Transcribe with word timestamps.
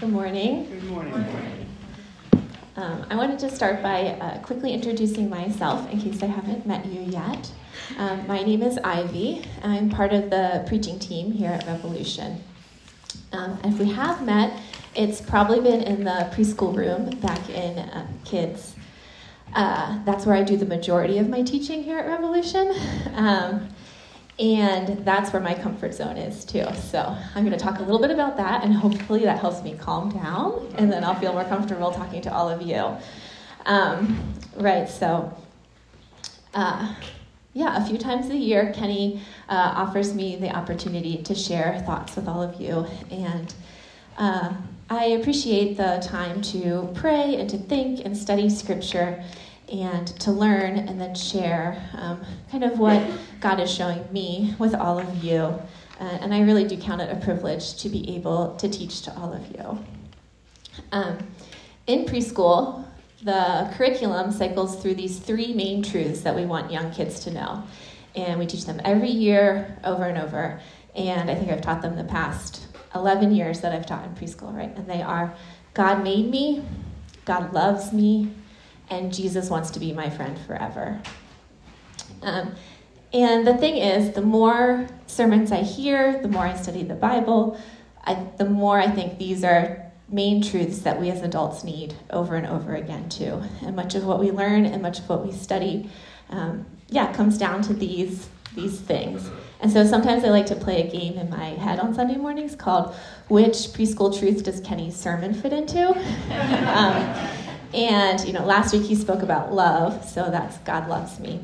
Good 0.00 0.08
morning. 0.08 0.64
Good 0.64 0.84
morning. 0.84 1.66
Um, 2.76 3.04
I 3.10 3.16
wanted 3.16 3.38
to 3.40 3.50
start 3.50 3.82
by 3.82 4.06
uh, 4.06 4.38
quickly 4.38 4.72
introducing 4.72 5.28
myself 5.28 5.92
in 5.92 6.00
case 6.00 6.22
I 6.22 6.26
haven't 6.26 6.64
met 6.64 6.86
you 6.86 7.02
yet. 7.02 7.52
Um, 7.98 8.26
my 8.26 8.42
name 8.42 8.62
is 8.62 8.78
Ivy. 8.78 9.44
I'm 9.62 9.90
part 9.90 10.14
of 10.14 10.30
the 10.30 10.64
preaching 10.66 10.98
team 10.98 11.30
here 11.30 11.50
at 11.50 11.66
Revolution. 11.66 12.42
Um, 13.32 13.58
if 13.62 13.78
we 13.78 13.90
have 13.92 14.24
met, 14.24 14.58
it's 14.94 15.20
probably 15.20 15.60
been 15.60 15.82
in 15.82 16.04
the 16.04 16.30
preschool 16.32 16.74
room 16.74 17.10
back 17.20 17.50
in 17.50 17.78
uh, 17.78 18.06
kids. 18.24 18.76
Uh, 19.54 20.02
that's 20.06 20.24
where 20.24 20.34
I 20.34 20.42
do 20.42 20.56
the 20.56 20.64
majority 20.64 21.18
of 21.18 21.28
my 21.28 21.42
teaching 21.42 21.82
here 21.82 21.98
at 21.98 22.06
Revolution. 22.06 22.72
And 24.40 25.04
that's 25.04 25.34
where 25.34 25.42
my 25.42 25.52
comfort 25.52 25.92
zone 25.92 26.16
is 26.16 26.46
too. 26.46 26.64
So 26.74 27.14
I'm 27.34 27.44
going 27.44 27.56
to 27.56 27.62
talk 27.62 27.78
a 27.78 27.82
little 27.82 28.00
bit 28.00 28.10
about 28.10 28.38
that, 28.38 28.64
and 28.64 28.72
hopefully 28.72 29.24
that 29.24 29.38
helps 29.38 29.62
me 29.62 29.76
calm 29.78 30.10
down, 30.10 30.74
and 30.78 30.90
then 30.90 31.04
I'll 31.04 31.14
feel 31.14 31.34
more 31.34 31.44
comfortable 31.44 31.92
talking 31.92 32.22
to 32.22 32.32
all 32.32 32.48
of 32.48 32.62
you. 32.62 32.96
Um, 33.66 34.18
right, 34.56 34.88
so 34.88 35.36
uh, 36.54 36.94
yeah, 37.52 37.84
a 37.84 37.86
few 37.86 37.98
times 37.98 38.30
a 38.30 38.36
year, 38.36 38.72
Kenny 38.74 39.20
uh, 39.50 39.74
offers 39.76 40.14
me 40.14 40.36
the 40.36 40.48
opportunity 40.48 41.22
to 41.22 41.34
share 41.34 41.80
thoughts 41.80 42.16
with 42.16 42.26
all 42.26 42.42
of 42.42 42.58
you, 42.58 42.86
and 43.10 43.52
uh, 44.16 44.54
I 44.88 45.04
appreciate 45.04 45.76
the 45.76 46.02
time 46.02 46.40
to 46.42 46.90
pray 46.94 47.36
and 47.36 47.48
to 47.50 47.58
think 47.58 48.04
and 48.06 48.16
study 48.16 48.48
scripture 48.48 49.22
and 49.70 50.08
to 50.20 50.32
learn 50.32 50.76
and 50.76 51.00
then 51.00 51.14
share 51.14 51.80
um, 51.94 52.20
kind 52.50 52.64
of 52.64 52.78
what 52.78 53.02
God 53.40 53.60
is 53.60 53.70
showing 53.72 54.04
me 54.12 54.54
with 54.58 54.74
all 54.74 54.98
of 54.98 55.24
you. 55.24 55.58
Uh, 56.00 56.18
and 56.20 56.34
I 56.34 56.40
really 56.40 56.66
do 56.66 56.76
count 56.76 57.00
it 57.00 57.10
a 57.10 57.20
privilege 57.20 57.76
to 57.76 57.88
be 57.88 58.16
able 58.16 58.56
to 58.56 58.68
teach 58.68 59.02
to 59.02 59.16
all 59.16 59.32
of 59.32 59.46
you. 59.48 59.78
Um, 60.92 61.18
in 61.86 62.04
preschool, 62.04 62.84
the 63.22 63.70
curriculum 63.76 64.32
cycles 64.32 64.80
through 64.80 64.94
these 64.94 65.18
three 65.18 65.52
main 65.52 65.82
truths 65.82 66.22
that 66.22 66.34
we 66.34 66.46
want 66.46 66.72
young 66.72 66.90
kids 66.90 67.20
to 67.20 67.30
know. 67.30 67.62
And 68.16 68.40
we 68.40 68.46
teach 68.46 68.64
them 68.64 68.80
every 68.84 69.10
year 69.10 69.78
over 69.84 70.04
and 70.04 70.18
over. 70.18 70.60
And 70.96 71.30
I 71.30 71.34
think 71.34 71.50
I've 71.50 71.60
taught 71.60 71.82
them 71.82 71.96
the 71.96 72.04
past 72.04 72.66
11 72.94 73.32
years 73.32 73.60
that 73.60 73.72
I've 73.72 73.86
taught 73.86 74.04
in 74.04 74.14
preschool, 74.14 74.54
right? 74.54 74.74
And 74.74 74.88
they 74.88 75.02
are 75.02 75.34
God 75.74 76.02
made 76.02 76.28
me, 76.28 76.64
God 77.24 77.52
loves 77.52 77.92
me, 77.92 78.32
and 78.90 79.14
Jesus 79.14 79.48
wants 79.48 79.70
to 79.70 79.80
be 79.80 79.92
my 79.92 80.10
friend 80.10 80.38
forever. 80.46 81.00
Um, 82.22 82.54
and 83.12 83.46
the 83.46 83.56
thing 83.56 83.76
is, 83.76 84.12
the 84.12 84.22
more 84.22 84.86
sermons 85.06 85.50
I 85.52 85.62
hear, 85.62 86.20
the 86.20 86.28
more 86.28 86.44
I 86.44 86.56
study 86.56 86.82
the 86.82 86.94
Bible, 86.94 87.60
I, 88.04 88.14
the 88.36 88.44
more 88.44 88.78
I 88.78 88.88
think 88.88 89.18
these 89.18 89.42
are 89.42 89.90
main 90.08 90.42
truths 90.42 90.80
that 90.80 91.00
we 91.00 91.10
as 91.10 91.22
adults 91.22 91.64
need 91.64 91.94
over 92.10 92.34
and 92.34 92.46
over 92.46 92.74
again, 92.74 93.08
too. 93.08 93.42
And 93.62 93.74
much 93.74 93.94
of 93.94 94.04
what 94.04 94.18
we 94.20 94.30
learn 94.30 94.66
and 94.66 94.82
much 94.82 94.98
of 94.98 95.08
what 95.08 95.24
we 95.24 95.32
study, 95.32 95.90
um, 96.30 96.66
yeah, 96.88 97.12
comes 97.12 97.38
down 97.38 97.62
to 97.62 97.74
these, 97.74 98.28
these 98.54 98.80
things. 98.80 99.28
And 99.60 99.70
so 99.70 99.84
sometimes 99.86 100.24
I 100.24 100.28
like 100.28 100.46
to 100.46 100.56
play 100.56 100.86
a 100.86 100.90
game 100.90 101.18
in 101.18 101.28
my 101.30 101.50
head 101.50 101.78
on 101.80 101.94
Sunday 101.94 102.16
mornings 102.16 102.56
called 102.56 102.94
Which 103.28 103.54
Preschool 103.72 104.16
Truth 104.18 104.44
Does 104.44 104.60
Kenny's 104.60 104.96
Sermon 104.96 105.34
Fit 105.34 105.52
Into? 105.52 105.88
um, 106.76 107.28
and, 107.72 108.20
you 108.26 108.32
know, 108.32 108.44
last 108.44 108.72
week 108.72 108.82
he 108.82 108.94
spoke 108.94 109.22
about 109.22 109.52
love, 109.52 110.04
so 110.08 110.30
that's 110.30 110.58
God 110.58 110.88
loves 110.88 111.20
me. 111.20 111.40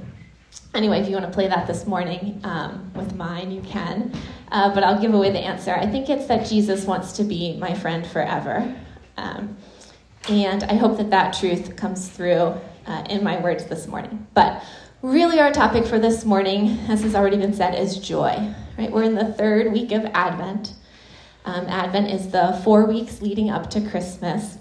Anyway, 0.74 1.00
if 1.00 1.08
you 1.08 1.14
want 1.14 1.26
to 1.26 1.32
play 1.32 1.48
that 1.48 1.66
this 1.66 1.86
morning 1.86 2.40
um, 2.44 2.90
with 2.94 3.14
mine, 3.14 3.50
you 3.50 3.62
can. 3.62 4.12
Uh, 4.50 4.74
but 4.74 4.84
I'll 4.84 5.00
give 5.00 5.14
away 5.14 5.30
the 5.30 5.38
answer. 5.38 5.74
I 5.74 5.86
think 5.86 6.08
it's 6.08 6.26
that 6.26 6.46
Jesus 6.46 6.84
wants 6.84 7.12
to 7.12 7.24
be 7.24 7.56
my 7.56 7.74
friend 7.74 8.06
forever. 8.06 8.74
Um, 9.16 9.56
and 10.28 10.64
I 10.64 10.74
hope 10.74 10.98
that 10.98 11.10
that 11.10 11.34
truth 11.34 11.76
comes 11.76 12.08
through 12.08 12.54
uh, 12.86 13.04
in 13.08 13.22
my 13.24 13.40
words 13.40 13.66
this 13.66 13.86
morning. 13.86 14.26
But 14.34 14.62
really, 15.02 15.40
our 15.40 15.52
topic 15.52 15.86
for 15.86 15.98
this 15.98 16.24
morning, 16.24 16.78
as 16.88 17.02
has 17.02 17.14
already 17.14 17.36
been 17.36 17.54
said, 17.54 17.74
is 17.74 17.98
joy. 17.98 18.54
Right? 18.76 18.90
We're 18.90 19.04
in 19.04 19.14
the 19.14 19.32
third 19.32 19.72
week 19.72 19.92
of 19.92 20.04
Advent. 20.06 20.74
Um, 21.44 21.66
Advent 21.66 22.10
is 22.10 22.30
the 22.30 22.60
four 22.64 22.86
weeks 22.86 23.22
leading 23.22 23.50
up 23.50 23.70
to 23.70 23.80
Christmas 23.88 24.58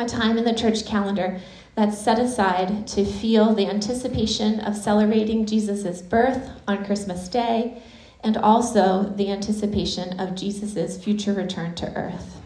a 0.00 0.06
time 0.06 0.38
in 0.38 0.44
the 0.44 0.54
church 0.54 0.86
calendar 0.86 1.40
that's 1.74 1.98
set 1.98 2.18
aside 2.18 2.86
to 2.88 3.04
feel 3.04 3.54
the 3.54 3.66
anticipation 3.66 4.58
of 4.60 4.74
celebrating 4.74 5.46
Jesus' 5.46 6.02
birth 6.02 6.50
on 6.66 6.84
Christmas 6.84 7.28
Day 7.28 7.82
and 8.22 8.36
also 8.36 9.12
the 9.16 9.30
anticipation 9.30 10.18
of 10.18 10.34
Jesus' 10.34 11.02
future 11.02 11.32
return 11.32 11.74
to 11.76 11.92
earth. 11.94 12.40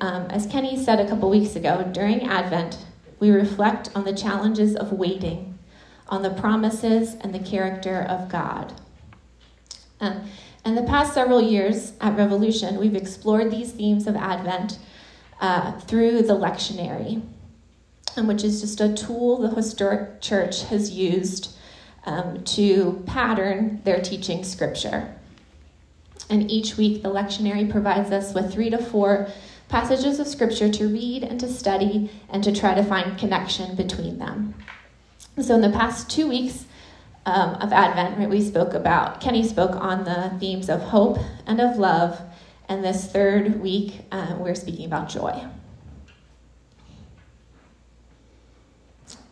Um, 0.00 0.26
as 0.30 0.46
Kenny 0.46 0.82
said 0.82 1.00
a 1.00 1.08
couple 1.08 1.30
weeks 1.30 1.56
ago, 1.56 1.88
during 1.92 2.26
Advent, 2.26 2.84
we 3.18 3.30
reflect 3.30 3.90
on 3.94 4.04
the 4.04 4.14
challenges 4.14 4.76
of 4.76 4.92
waiting, 4.92 5.58
on 6.08 6.22
the 6.22 6.30
promises 6.30 7.14
and 7.20 7.34
the 7.34 7.38
character 7.38 8.02
of 8.02 8.28
God. 8.28 8.74
Um, 10.00 10.28
in 10.64 10.74
the 10.74 10.82
past 10.82 11.14
several 11.14 11.40
years 11.40 11.92
at 12.00 12.16
Revolution, 12.16 12.78
we've 12.78 12.94
explored 12.94 13.50
these 13.50 13.72
themes 13.72 14.06
of 14.06 14.16
Advent 14.16 14.78
uh, 15.40 15.72
through 15.80 16.22
the 16.22 16.36
lectionary, 16.36 17.22
um, 18.16 18.26
which 18.26 18.44
is 18.44 18.60
just 18.60 18.80
a 18.80 18.92
tool 18.92 19.38
the 19.38 19.54
historic 19.54 20.20
church 20.20 20.64
has 20.64 20.90
used 20.90 21.56
um, 22.04 22.42
to 22.44 23.02
pattern 23.06 23.80
their 23.84 24.00
teaching 24.00 24.44
scripture. 24.44 25.14
And 26.28 26.50
each 26.50 26.76
week, 26.76 27.02
the 27.02 27.08
lectionary 27.08 27.68
provides 27.68 28.10
us 28.12 28.34
with 28.34 28.52
three 28.52 28.70
to 28.70 28.78
four 28.78 29.28
passages 29.68 30.20
of 30.20 30.26
scripture 30.26 30.70
to 30.70 30.86
read 30.86 31.22
and 31.22 31.40
to 31.40 31.48
study 31.48 32.10
and 32.28 32.44
to 32.44 32.52
try 32.52 32.74
to 32.74 32.84
find 32.84 33.18
connection 33.18 33.74
between 33.76 34.18
them. 34.18 34.54
So, 35.40 35.54
in 35.54 35.60
the 35.60 35.70
past 35.70 36.10
two 36.10 36.28
weeks 36.28 36.66
um, 37.26 37.54
of 37.54 37.72
Advent, 37.72 38.18
right, 38.18 38.28
we 38.28 38.42
spoke 38.42 38.74
about, 38.74 39.20
Kenny 39.20 39.46
spoke 39.46 39.74
on 39.76 40.04
the 40.04 40.32
themes 40.38 40.68
of 40.68 40.80
hope 40.82 41.18
and 41.46 41.60
of 41.60 41.78
love 41.78 42.20
and 42.70 42.84
this 42.84 43.04
third 43.04 43.60
week, 43.60 44.02
uh, 44.12 44.36
we're 44.38 44.54
speaking 44.54 44.86
about 44.86 45.08
joy. 45.08 45.44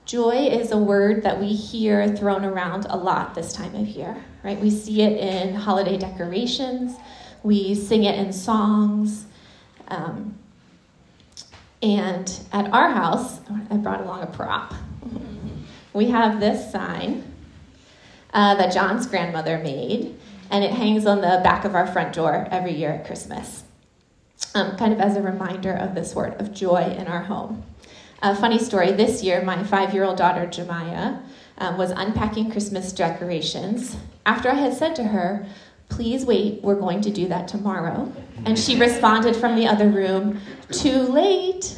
Joy 0.04 0.48
is 0.48 0.72
a 0.72 0.76
word 0.76 1.22
that 1.22 1.38
we 1.38 1.46
hear 1.46 2.16
thrown 2.16 2.44
around 2.44 2.86
a 2.90 2.96
lot 2.96 3.36
this 3.36 3.52
time 3.52 3.76
of 3.76 3.86
year, 3.86 4.16
right? 4.42 4.58
We 4.60 4.70
see 4.70 5.02
it 5.02 5.18
in 5.18 5.54
holiday 5.54 5.96
decorations, 5.96 6.96
we 7.44 7.76
sing 7.76 8.04
it 8.04 8.18
in 8.18 8.32
songs. 8.32 9.26
Um, 9.86 10.36
and 11.80 12.40
at 12.52 12.72
our 12.72 12.90
house, 12.90 13.38
I 13.70 13.76
brought 13.76 14.00
along 14.00 14.22
a 14.22 14.26
prop. 14.26 14.74
we 15.92 16.06
have 16.06 16.40
this 16.40 16.72
sign 16.72 17.22
uh, 18.34 18.56
that 18.56 18.72
John's 18.72 19.06
grandmother 19.06 19.58
made 19.58 20.18
and 20.50 20.64
it 20.64 20.72
hangs 20.72 21.06
on 21.06 21.20
the 21.20 21.40
back 21.42 21.64
of 21.64 21.74
our 21.74 21.86
front 21.86 22.14
door 22.14 22.46
every 22.50 22.72
year 22.72 22.90
at 22.90 23.06
Christmas, 23.06 23.64
um, 24.54 24.76
kind 24.76 24.92
of 24.92 25.00
as 25.00 25.16
a 25.16 25.22
reminder 25.22 25.72
of 25.72 25.94
this 25.94 26.14
word 26.14 26.40
of 26.40 26.52
joy 26.52 26.82
in 26.82 27.06
our 27.06 27.22
home. 27.22 27.62
A 28.22 28.34
funny 28.34 28.58
story 28.58 28.92
this 28.92 29.22
year, 29.22 29.42
my 29.42 29.62
five 29.64 29.94
year 29.94 30.04
old 30.04 30.18
daughter, 30.18 30.46
Jemiah, 30.46 31.22
um, 31.58 31.76
was 31.76 31.90
unpacking 31.90 32.50
Christmas 32.50 32.92
decorations 32.92 33.96
after 34.26 34.50
I 34.50 34.54
had 34.54 34.74
said 34.74 34.96
to 34.96 35.04
her, 35.04 35.46
Please 35.88 36.26
wait, 36.26 36.62
we're 36.62 36.74
going 36.74 37.00
to 37.00 37.10
do 37.10 37.28
that 37.28 37.48
tomorrow. 37.48 38.12
And 38.44 38.58
she 38.58 38.78
responded 38.78 39.34
from 39.34 39.56
the 39.56 39.66
other 39.66 39.88
room, 39.88 40.40
Too 40.70 41.00
late. 41.00 41.76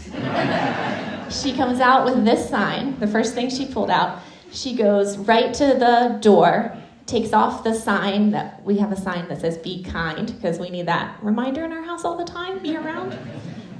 she 1.30 1.52
comes 1.52 1.78
out 1.78 2.04
with 2.04 2.24
this 2.24 2.48
sign, 2.48 2.98
the 2.98 3.06
first 3.06 3.34
thing 3.34 3.48
she 3.50 3.66
pulled 3.66 3.90
out. 3.90 4.20
She 4.50 4.74
goes 4.74 5.16
right 5.16 5.54
to 5.54 5.64
the 5.66 6.18
door 6.20 6.76
takes 7.10 7.32
off 7.32 7.64
the 7.64 7.74
sign 7.74 8.30
that 8.30 8.64
we 8.64 8.78
have 8.78 8.92
a 8.92 8.96
sign 8.96 9.28
that 9.28 9.40
says 9.40 9.58
be 9.58 9.82
kind 9.82 10.32
because 10.34 10.58
we 10.58 10.70
need 10.70 10.86
that 10.86 11.18
reminder 11.22 11.64
in 11.64 11.72
our 11.72 11.82
house 11.82 12.04
all 12.04 12.16
the 12.16 12.24
time 12.24 12.58
be 12.60 12.76
around 12.76 13.18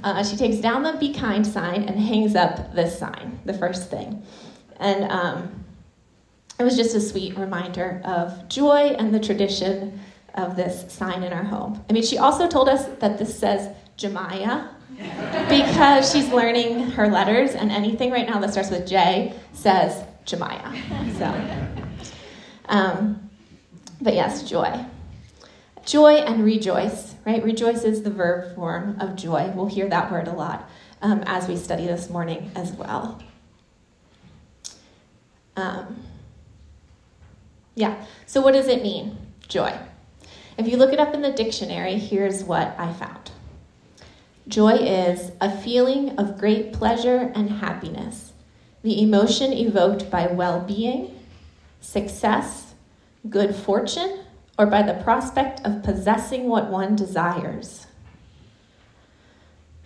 uh, 0.03 0.23
she 0.23 0.35
takes 0.35 0.57
down 0.57 0.83
the 0.83 0.93
be 0.93 1.13
kind 1.13 1.45
sign 1.45 1.83
and 1.83 1.99
hangs 1.99 2.35
up 2.35 2.73
this 2.73 2.97
sign 2.97 3.39
the 3.45 3.53
first 3.53 3.89
thing. 3.89 4.23
And 4.77 5.11
um, 5.11 5.63
it 6.59 6.63
was 6.63 6.75
just 6.75 6.95
a 6.95 7.01
sweet 7.01 7.37
reminder 7.37 8.01
of 8.03 8.47
joy 8.49 8.95
and 8.97 9.13
the 9.13 9.19
tradition 9.19 9.99
of 10.35 10.55
this 10.55 10.91
sign 10.91 11.23
in 11.23 11.33
our 11.33 11.43
home. 11.43 11.83
I 11.89 11.93
mean 11.93 12.03
she 12.03 12.17
also 12.17 12.47
told 12.47 12.69
us 12.69 12.85
that 12.99 13.17
this 13.17 13.37
says 13.37 13.75
jemiah 13.97 14.69
because 15.49 16.11
she's 16.11 16.29
learning 16.29 16.91
her 16.91 17.07
letters 17.07 17.51
and 17.51 17.71
anything 17.71 18.11
right 18.11 18.27
now 18.27 18.39
that 18.39 18.51
starts 18.51 18.69
with 18.69 18.87
j 18.87 19.33
says 19.53 20.03
jemiah. 20.25 20.71
So 21.17 21.80
um, 22.71 23.29
but 24.01 24.15
yes, 24.15 24.49
joy. 24.49 24.85
Joy 25.85 26.15
and 26.15 26.43
rejoice, 26.43 27.15
right? 27.25 27.43
Rejoice 27.43 27.83
is 27.83 28.01
the 28.01 28.09
verb 28.09 28.55
form 28.55 28.99
of 28.99 29.15
joy. 29.15 29.51
We'll 29.53 29.67
hear 29.67 29.87
that 29.89 30.11
word 30.11 30.27
a 30.27 30.31
lot 30.31 30.69
um, 31.01 31.23
as 31.25 31.47
we 31.47 31.57
study 31.57 31.85
this 31.85 32.09
morning 32.09 32.49
as 32.55 32.71
well. 32.71 33.21
Um, 35.55 36.01
yeah, 37.75 38.03
so 38.25 38.41
what 38.41 38.53
does 38.53 38.67
it 38.67 38.81
mean, 38.81 39.17
joy? 39.47 39.77
If 40.57 40.67
you 40.67 40.77
look 40.77 40.93
it 40.93 40.99
up 40.99 41.13
in 41.13 41.21
the 41.21 41.31
dictionary, 41.31 41.95
here's 41.97 42.43
what 42.43 42.75
I 42.77 42.93
found 42.93 43.31
Joy 44.47 44.73
is 44.73 45.31
a 45.39 45.55
feeling 45.55 46.17
of 46.17 46.37
great 46.37 46.73
pleasure 46.73 47.31
and 47.35 47.49
happiness, 47.49 48.33
the 48.81 49.01
emotion 49.01 49.53
evoked 49.53 50.09
by 50.09 50.27
well 50.27 50.59
being, 50.61 51.20
success, 51.81 52.73
good 53.29 53.53
fortune, 53.53 54.19
or 54.57 54.65
by 54.65 54.81
the 54.81 54.93
prospect 55.03 55.59
of 55.65 55.83
possessing 55.83 56.47
what 56.47 56.69
one 56.69 56.95
desires. 56.95 57.87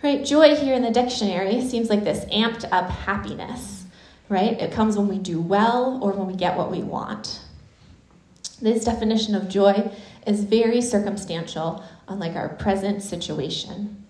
Right? 0.04 0.24
Joy 0.24 0.56
here 0.56 0.76
in 0.76 0.84
the 0.84 0.92
dictionary 0.92 1.62
seems 1.62 1.90
like 1.90 2.04
this 2.04 2.26
amped 2.26 2.66
up 2.72 2.90
happiness, 2.90 3.86
right? 4.30 4.60
It 4.62 4.72
comes 4.72 4.98
when 4.98 5.08
we 5.08 5.18
do 5.18 5.42
well 5.42 6.00
or 6.04 6.12
when 6.12 6.28
we 6.28 6.36
get 6.36 6.58
what 6.58 6.70
we 6.70 6.84
want. 6.84 7.40
This 8.62 8.86
definition 8.86 9.34
of 9.34 9.50
joy 9.50 9.92
is 10.28 10.44
very 10.44 10.82
circumstantial, 10.82 11.84
unlike 12.08 12.36
our 12.36 12.50
present 12.50 13.02
situation. 13.02 14.05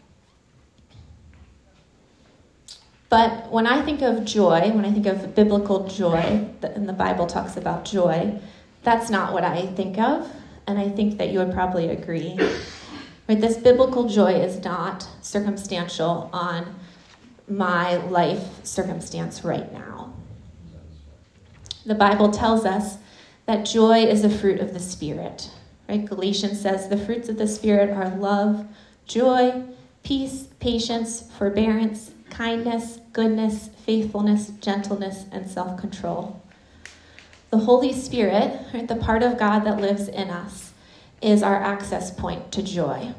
But 3.10 3.52
when 3.52 3.68
I 3.68 3.82
think 3.82 4.02
of 4.02 4.26
joy, 4.26 4.72
when 4.72 4.84
I 4.84 4.92
think 4.92 5.06
of 5.06 5.36
biblical 5.36 5.88
joy, 5.88 6.48
and 6.62 6.90
the 6.90 6.94
Bible 6.94 7.28
talks 7.28 7.56
about 7.56 7.86
joy, 7.86 8.40
that's 8.84 9.10
not 9.10 9.34
what 9.34 9.44
I 9.44 9.68
think 9.68 10.00
of, 10.00 10.30
and 10.68 10.80
I 10.80 10.90
think 10.90 11.18
that 11.18 11.30
you 11.30 11.40
would 11.40 11.54
probably 11.54 11.90
agree. 11.90 12.38
Right? 13.28 13.40
This 13.40 13.58
biblical 13.58 14.08
joy 14.08 14.34
is 14.34 14.64
not 14.64 15.08
circumstantial 15.22 16.30
on 16.34 16.76
my 17.48 17.96
life 17.96 18.66
circumstance 18.66 19.44
right 19.44 19.72
now. 19.72 20.14
The 21.86 21.96
Bible 21.96 22.32
tells 22.32 22.66
us 22.66 22.98
that 23.46 23.66
joy 23.66 24.00
is 24.00 24.24
a 24.24 24.30
fruit 24.30 24.60
of 24.60 24.74
the 24.74 24.80
Spirit. 24.80 25.52
Right? 25.88 26.04
Galatians 26.04 26.60
says 26.60 26.90
the 26.90 26.98
fruits 26.98 27.30
of 27.30 27.38
the 27.38 27.48
Spirit 27.48 27.92
are 27.92 28.10
love, 28.10 28.66
joy, 29.06 29.64
peace, 30.02 30.48
patience, 30.60 31.30
forbearance, 31.38 32.12
kindness, 32.36 33.00
goodness, 33.14 33.70
faithfulness, 33.86 34.50
gentleness, 34.60 35.26
and 35.32 35.50
self 35.50 35.80
control. 35.80 36.42
The 37.50 37.60
Holy 37.60 37.94
Spirit, 37.94 38.60
right, 38.74 38.88
the 38.88 38.96
part 38.96 39.24
of 39.24 39.38
God 39.38 39.60
that 39.60 39.80
lives 39.80 40.08
in 40.08 40.30
us, 40.30 40.74
is 41.22 41.42
our 41.42 41.56
access 41.56 42.12
point 42.12 42.52
to 42.52 42.62
joy. 42.62 43.14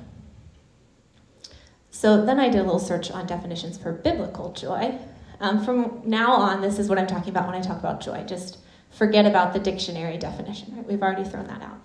So 1.90 2.26
then 2.26 2.38
I 2.38 2.50
did 2.50 2.60
a 2.60 2.64
little 2.64 2.78
search 2.78 3.10
on 3.10 3.26
definitions 3.26 3.78
for 3.78 3.92
biblical 3.92 4.52
joy. 4.52 4.98
Um, 5.40 5.64
from 5.64 6.02
now 6.04 6.32
on, 6.32 6.60
this 6.60 6.78
is 6.78 6.88
what 6.88 6.98
I'm 6.98 7.06
talking 7.06 7.30
about 7.30 7.46
when 7.46 7.54
I 7.54 7.62
talk 7.62 7.78
about 7.78 8.00
joy. 8.00 8.24
Just 8.24 8.58
forget 8.90 9.24
about 9.24 9.54
the 9.54 9.58
dictionary 9.58 10.18
definition. 10.18 10.76
Right? 10.76 10.86
We've 10.86 11.02
already 11.02 11.24
thrown 11.24 11.46
that 11.46 11.62
out. 11.62 11.80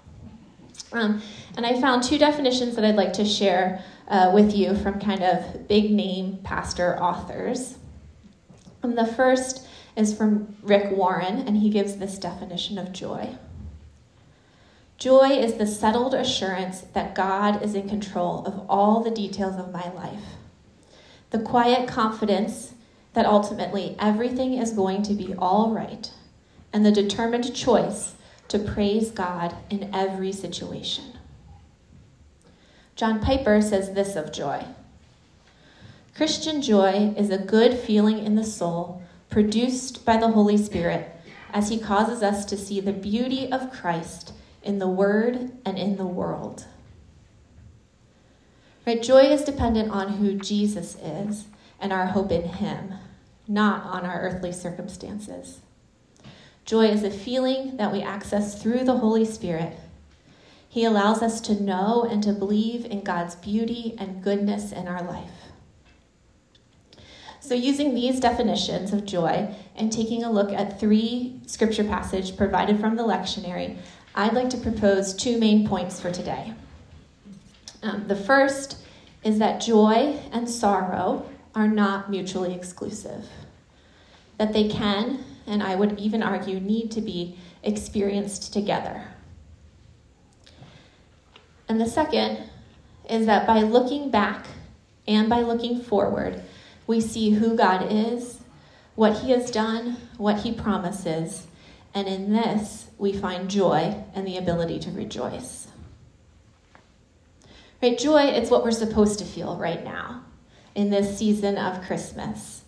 Um, 0.92 1.22
and 1.56 1.66
I 1.66 1.80
found 1.80 2.04
two 2.04 2.18
definitions 2.18 2.76
that 2.76 2.86
I'd 2.86 2.96
like 2.96 3.14
to 3.14 3.26
share 3.26 3.84
uh, 4.08 4.32
with 4.34 4.54
you 4.54 4.76
from 4.76 5.00
kind 5.00 5.24
of 5.24 5.68
big 5.68 5.92
name 5.92 6.40
pastor 6.44 7.02
authors. 7.02 7.78
And 8.84 8.98
the 8.98 9.06
first 9.06 9.68
is 9.96 10.16
from 10.16 10.56
Rick 10.64 10.92
Warren, 10.92 11.40
and 11.48 11.58
he 11.58 11.70
gives 11.70 11.98
this 11.98 12.18
definition 12.18 12.78
of 12.78 12.92
joy. 12.92 13.38
Joy 14.98 15.30
is 15.30 15.56
the 15.56 15.66
settled 15.66 16.14
assurance 16.14 16.82
that 16.94 17.16
God 17.16 17.64
is 17.64 17.74
in 17.74 17.90
control 17.90 18.46
of 18.46 18.66
all 18.70 19.02
the 19.02 19.12
details 19.12 19.58
of 19.58 19.72
my 19.72 19.92
life. 19.94 20.24
The 21.32 21.40
quiet 21.40 21.88
confidence 21.88 22.74
that 23.14 23.26
ultimately 23.26 23.96
everything 24.00 24.54
is 24.54 24.72
going 24.72 25.04
to 25.04 25.14
be 25.14 25.34
all 25.38 25.72
right 25.72 26.12
and 26.74 26.86
the 26.86 26.92
determined 26.92 27.54
choice 27.56 28.16
to 28.52 28.60
praise 28.60 29.12
God 29.12 29.56
in 29.70 29.90
every 29.94 30.34
situation. 30.34 31.06
John 32.98 33.22
Piper 33.22 33.62
says 33.62 33.94
this 33.94 34.18
of 34.18 34.34
joy 34.34 34.66
Christian 36.14 36.62
joy 36.62 37.14
is 37.18 37.30
a 37.30 37.38
good 37.38 37.78
feeling 37.78 38.20
in 38.20 38.36
the 38.36 38.44
soul 38.44 39.02
produced 39.30 40.04
by 40.04 40.18
the 40.18 40.32
Holy 40.32 40.58
Spirit 40.58 41.10
as 41.54 41.70
he 41.70 41.80
causes 41.80 42.22
us 42.22 42.44
to 42.46 42.58
see 42.58 42.82
the 42.82 42.92
beauty 42.92 43.50
of 43.50 43.72
Christ 43.72 44.34
in 44.62 44.80
the 44.80 44.88
Word 44.88 45.52
and 45.66 45.80
in 45.80 45.96
the 45.96 46.06
world. 46.06 46.66
Right? 48.86 49.02
Joy 49.02 49.32
is 49.32 49.44
dependent 49.44 49.92
on 49.92 50.16
who 50.16 50.34
Jesus 50.34 50.98
is 51.02 51.46
and 51.80 51.94
our 51.94 52.08
hope 52.08 52.32
in 52.32 52.44
him, 52.44 52.96
not 53.48 53.86
on 53.86 54.06
our 54.06 54.20
earthly 54.20 54.52
circumstances. 54.52 55.62
Joy 56.72 56.86
is 56.86 57.04
a 57.04 57.12
feeling 57.12 57.76
that 57.76 57.92
we 57.92 58.02
access 58.02 58.62
through 58.62 58.86
the 58.86 58.96
Holy 58.96 59.26
Spirit. 59.26 59.78
He 60.70 60.86
allows 60.86 61.22
us 61.22 61.42
to 61.42 61.62
know 61.62 62.08
and 62.10 62.24
to 62.24 62.32
believe 62.32 62.86
in 62.86 63.02
God's 63.02 63.36
beauty 63.36 63.94
and 63.98 64.24
goodness 64.24 64.72
in 64.72 64.88
our 64.88 65.04
life. 65.04 65.34
So, 67.42 67.56
using 67.56 67.94
these 67.94 68.22
definitions 68.22 68.94
of 68.94 69.04
joy 69.04 69.54
and 69.76 69.92
taking 69.92 70.24
a 70.24 70.32
look 70.32 70.54
at 70.54 70.80
three 70.80 71.42
scripture 71.46 71.84
passages 71.84 72.32
provided 72.32 72.80
from 72.80 72.96
the 72.96 73.04
lectionary, 73.04 73.76
I'd 74.16 74.32
like 74.32 74.50
to 74.52 74.58
propose 74.58 75.14
two 75.14 75.38
main 75.40 75.68
points 75.68 76.00
for 76.00 76.10
today. 76.10 76.54
Um, 77.84 78.08
the 78.08 78.16
first 78.16 78.78
is 79.26 79.40
that 79.40 79.60
joy 79.60 80.18
and 80.32 80.50
sorrow 80.50 81.30
are 81.54 81.68
not 81.68 82.10
mutually 82.10 82.54
exclusive, 82.54 83.28
that 84.38 84.54
they 84.54 84.70
can 84.70 85.26
and 85.52 85.62
I 85.62 85.76
would 85.76 86.00
even 86.00 86.24
argue 86.24 86.62
need 86.62 86.92
to 86.92 87.02
be 87.02 87.36
experienced 87.62 88.54
together. 88.54 89.04
And 91.68 91.80
the 91.80 91.86
second 91.86 92.50
is 93.10 93.26
that 93.26 93.46
by 93.46 93.60
looking 93.60 94.10
back 94.10 94.48
and 95.06 95.30
by 95.30 95.42
looking 95.42 95.82
forward, 95.82 96.42
we 96.88 97.02
see 97.02 97.32
who 97.32 97.58
God 97.58 97.92
is, 97.92 98.40
what 98.96 99.18
He 99.18 99.32
has 99.32 99.52
done, 99.52 99.98
what 100.18 100.40
He 100.40 100.54
promises, 100.54 101.48
and 101.94 102.08
in 102.08 102.32
this 102.32 102.88
we 102.98 103.12
find 103.12 103.50
joy 103.50 104.06
and 104.16 104.26
the 104.26 104.38
ability 104.38 104.80
to 104.80 104.92
rejoice. 104.92 105.68
Right? 107.84 107.98
Joy, 107.98 108.22
it's 108.22 108.50
what 108.50 108.64
we're 108.64 108.72
supposed 108.72 109.20
to 109.20 109.26
feel 109.26 109.58
right 109.58 109.84
now 109.84 110.24
in 110.76 110.92
this 110.92 111.18
season 111.18 111.58
of 111.58 111.82
Christmas. 111.82 112.61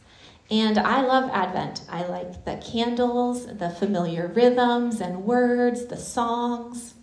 And 0.54 0.78
I 0.78 1.02
love 1.02 1.32
Advent. 1.34 1.82
I 1.90 2.06
like 2.06 2.46
the 2.46 2.58
candles, 2.58 3.48
the 3.48 3.72
familiar 3.72 4.28
rhythms 4.28 5.02
and 5.02 5.26
words, 5.26 5.88
the 5.88 5.98
songs. 5.98 6.94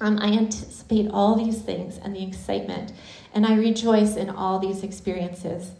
Um, 0.00 0.18
I 0.18 0.28
anticipate 0.28 1.10
all 1.10 1.34
these 1.34 1.60
things 1.60 1.98
and 1.98 2.16
the 2.16 2.26
excitement, 2.26 2.94
and 3.34 3.44
I 3.44 3.56
rejoice 3.56 4.16
in 4.16 4.30
all 4.30 4.58
these 4.58 4.82
experiences. 4.82 5.72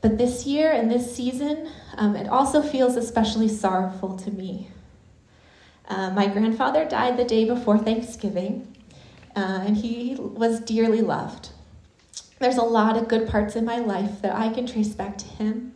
But 0.00 0.16
this 0.16 0.46
year 0.46 0.70
and 0.70 0.88
this 0.88 1.16
season, 1.16 1.70
um, 1.96 2.14
it 2.14 2.28
also 2.28 2.62
feels 2.62 2.94
especially 2.94 3.48
sorrowful 3.48 4.16
to 4.18 4.30
me. 4.30 4.70
Uh, 5.88 6.10
my 6.10 6.28
grandfather 6.28 6.84
died 6.84 7.16
the 7.16 7.24
day 7.24 7.44
before 7.44 7.78
Thanksgiving, 7.78 8.76
uh, 9.34 9.64
and 9.66 9.76
he 9.76 10.14
was 10.14 10.60
dearly 10.60 11.00
loved. 11.00 11.48
There's 12.38 12.58
a 12.58 12.62
lot 12.62 12.96
of 12.98 13.08
good 13.08 13.28
parts 13.28 13.56
in 13.56 13.64
my 13.64 13.78
life 13.78 14.20
that 14.22 14.34
I 14.34 14.52
can 14.52 14.66
trace 14.66 14.94
back 14.94 15.16
to 15.18 15.24
him. 15.24 15.72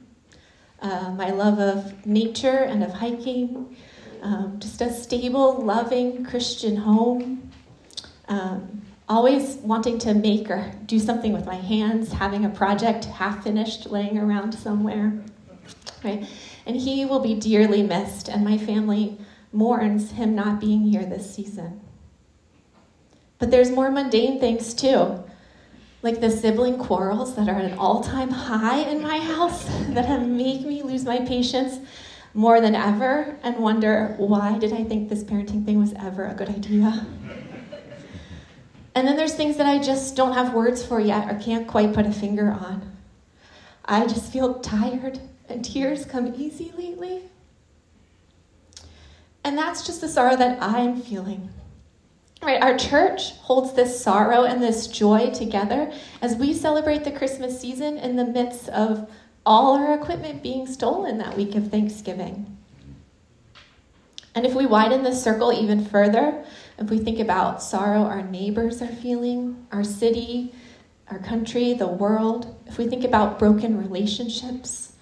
Uh, 0.80 1.10
my 1.10 1.30
love 1.30 1.58
of 1.58 2.06
nature 2.06 2.48
and 2.48 2.82
of 2.82 2.92
hiking, 2.92 3.76
um, 4.22 4.58
just 4.58 4.80
a 4.82 4.92
stable, 4.92 5.62
loving 5.62 6.24
Christian 6.24 6.76
home. 6.76 7.50
Um, 8.28 8.82
always 9.08 9.56
wanting 9.56 9.98
to 9.98 10.14
make 10.14 10.50
or 10.50 10.70
do 10.86 10.98
something 10.98 11.32
with 11.32 11.46
my 11.46 11.56
hands, 11.56 12.12
having 12.12 12.44
a 12.44 12.50
project 12.50 13.06
half 13.06 13.42
finished 13.42 13.90
laying 13.90 14.18
around 14.18 14.52
somewhere. 14.52 15.18
Right? 16.04 16.26
And 16.66 16.76
he 16.76 17.04
will 17.04 17.20
be 17.20 17.34
dearly 17.34 17.82
missed, 17.82 18.28
and 18.28 18.44
my 18.44 18.58
family 18.58 19.18
mourns 19.52 20.12
him 20.12 20.34
not 20.34 20.60
being 20.60 20.82
here 20.82 21.04
this 21.04 21.34
season. 21.34 21.80
But 23.38 23.50
there's 23.50 23.70
more 23.70 23.90
mundane 23.90 24.38
things 24.38 24.74
too 24.74 25.24
like 26.02 26.20
the 26.20 26.30
sibling 26.30 26.78
quarrels 26.78 27.36
that 27.36 27.48
are 27.48 27.54
at 27.54 27.64
an 27.64 27.78
all 27.78 28.02
time 28.02 28.30
high 28.30 28.80
in 28.80 29.02
my 29.02 29.18
house 29.18 29.64
that 29.90 30.06
have 30.06 30.26
made 30.26 30.64
me 30.64 30.82
lose 30.82 31.04
my 31.04 31.18
patience 31.20 31.78
more 32.32 32.60
than 32.60 32.74
ever 32.74 33.36
and 33.42 33.56
wonder 33.56 34.14
why 34.18 34.58
did 34.58 34.72
I 34.72 34.84
think 34.84 35.08
this 35.08 35.24
parenting 35.24 35.64
thing 35.64 35.78
was 35.78 35.92
ever 35.94 36.26
a 36.26 36.34
good 36.34 36.48
idea? 36.48 37.06
And 38.94 39.06
then 39.06 39.16
there's 39.16 39.34
things 39.34 39.56
that 39.56 39.66
I 39.66 39.78
just 39.78 40.16
don't 40.16 40.32
have 40.32 40.52
words 40.52 40.84
for 40.84 41.00
yet 41.00 41.30
or 41.30 41.38
can't 41.38 41.66
quite 41.66 41.92
put 41.92 42.06
a 42.06 42.12
finger 42.12 42.50
on. 42.50 42.90
I 43.84 44.06
just 44.06 44.32
feel 44.32 44.60
tired 44.60 45.20
and 45.48 45.64
tears 45.64 46.04
come 46.04 46.34
easy 46.36 46.72
lately. 46.76 47.22
And 49.42 49.56
that's 49.56 49.86
just 49.86 50.00
the 50.00 50.08
sorrow 50.08 50.36
that 50.36 50.62
I'm 50.62 51.00
feeling. 51.00 51.50
Right, 52.42 52.62
our 52.62 52.78
church 52.78 53.32
holds 53.40 53.74
this 53.74 54.02
sorrow 54.02 54.44
and 54.44 54.62
this 54.62 54.86
joy 54.86 55.28
together 55.30 55.92
as 56.22 56.36
we 56.36 56.54
celebrate 56.54 57.04
the 57.04 57.12
Christmas 57.12 57.60
season 57.60 57.98
in 57.98 58.16
the 58.16 58.24
midst 58.24 58.70
of 58.70 59.10
all 59.44 59.76
our 59.76 59.92
equipment 59.92 60.42
being 60.42 60.66
stolen 60.66 61.18
that 61.18 61.36
week 61.36 61.54
of 61.54 61.70
Thanksgiving. 61.70 62.56
And 64.34 64.46
if 64.46 64.54
we 64.54 64.64
widen 64.64 65.02
this 65.02 65.22
circle 65.22 65.52
even 65.52 65.84
further, 65.84 66.42
if 66.78 66.88
we 66.88 66.98
think 66.98 67.18
about 67.18 67.62
sorrow 67.62 68.04
our 68.04 68.22
neighbors 68.22 68.80
are 68.80 68.86
feeling, 68.86 69.66
our 69.70 69.84
city, 69.84 70.54
our 71.08 71.18
country, 71.18 71.74
the 71.74 71.88
world, 71.88 72.56
if 72.66 72.78
we 72.78 72.86
think 72.86 73.04
about 73.04 73.38
broken 73.38 73.76
relationships, 73.76 74.92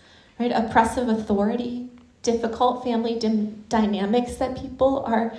right, 0.41 0.51
oppressive 0.51 1.09
authority, 1.09 1.89
difficult 2.23 2.83
family 2.83 3.17
dynamics 3.69 4.37
that 4.37 4.61
people 4.61 5.05
are 5.07 5.33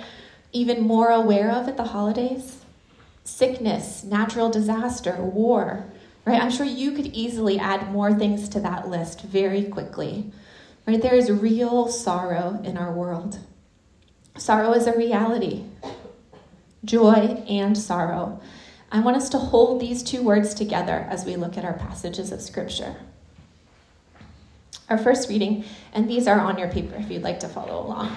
even 0.52 0.80
more 0.80 1.10
aware 1.10 1.50
of 1.50 1.68
at 1.68 1.76
the 1.76 1.84
holidays, 1.84 2.64
sickness, 3.24 4.02
natural 4.04 4.50
disaster, 4.50 5.16
war, 5.16 5.86
right? 6.24 6.42
I'm 6.42 6.50
sure 6.50 6.66
you 6.66 6.92
could 6.92 7.06
easily 7.08 7.58
add 7.58 7.92
more 7.92 8.12
things 8.12 8.48
to 8.50 8.60
that 8.60 8.88
list 8.88 9.22
very 9.22 9.64
quickly. 9.64 10.32
Right? 10.86 11.00
There 11.00 11.14
is 11.14 11.30
real 11.30 11.88
sorrow 11.88 12.60
in 12.64 12.76
our 12.76 12.92
world. 12.92 13.38
Sorrow 14.36 14.72
is 14.72 14.86
a 14.86 14.96
reality. 14.96 15.64
Joy 16.84 17.44
and 17.48 17.76
sorrow. 17.76 18.40
I 18.90 19.00
want 19.00 19.16
us 19.16 19.28
to 19.30 19.38
hold 19.38 19.80
these 19.80 20.02
two 20.02 20.22
words 20.22 20.54
together 20.54 21.06
as 21.08 21.24
we 21.24 21.36
look 21.36 21.56
at 21.56 21.64
our 21.64 21.74
passages 21.74 22.32
of 22.32 22.40
Scripture. 22.40 22.96
Our 24.88 24.98
first 24.98 25.28
reading, 25.28 25.64
and 25.92 26.10
these 26.10 26.26
are 26.26 26.40
on 26.40 26.58
your 26.58 26.68
paper 26.68 26.96
if 26.96 27.10
you'd 27.10 27.22
like 27.22 27.38
to 27.40 27.48
follow 27.48 27.86
along. 27.86 28.16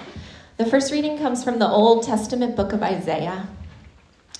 The 0.56 0.66
first 0.66 0.92
reading 0.92 1.18
comes 1.18 1.42
from 1.42 1.58
the 1.58 1.68
Old 1.68 2.04
Testament 2.04 2.54
book 2.54 2.72
of 2.72 2.80
Isaiah. 2.80 3.48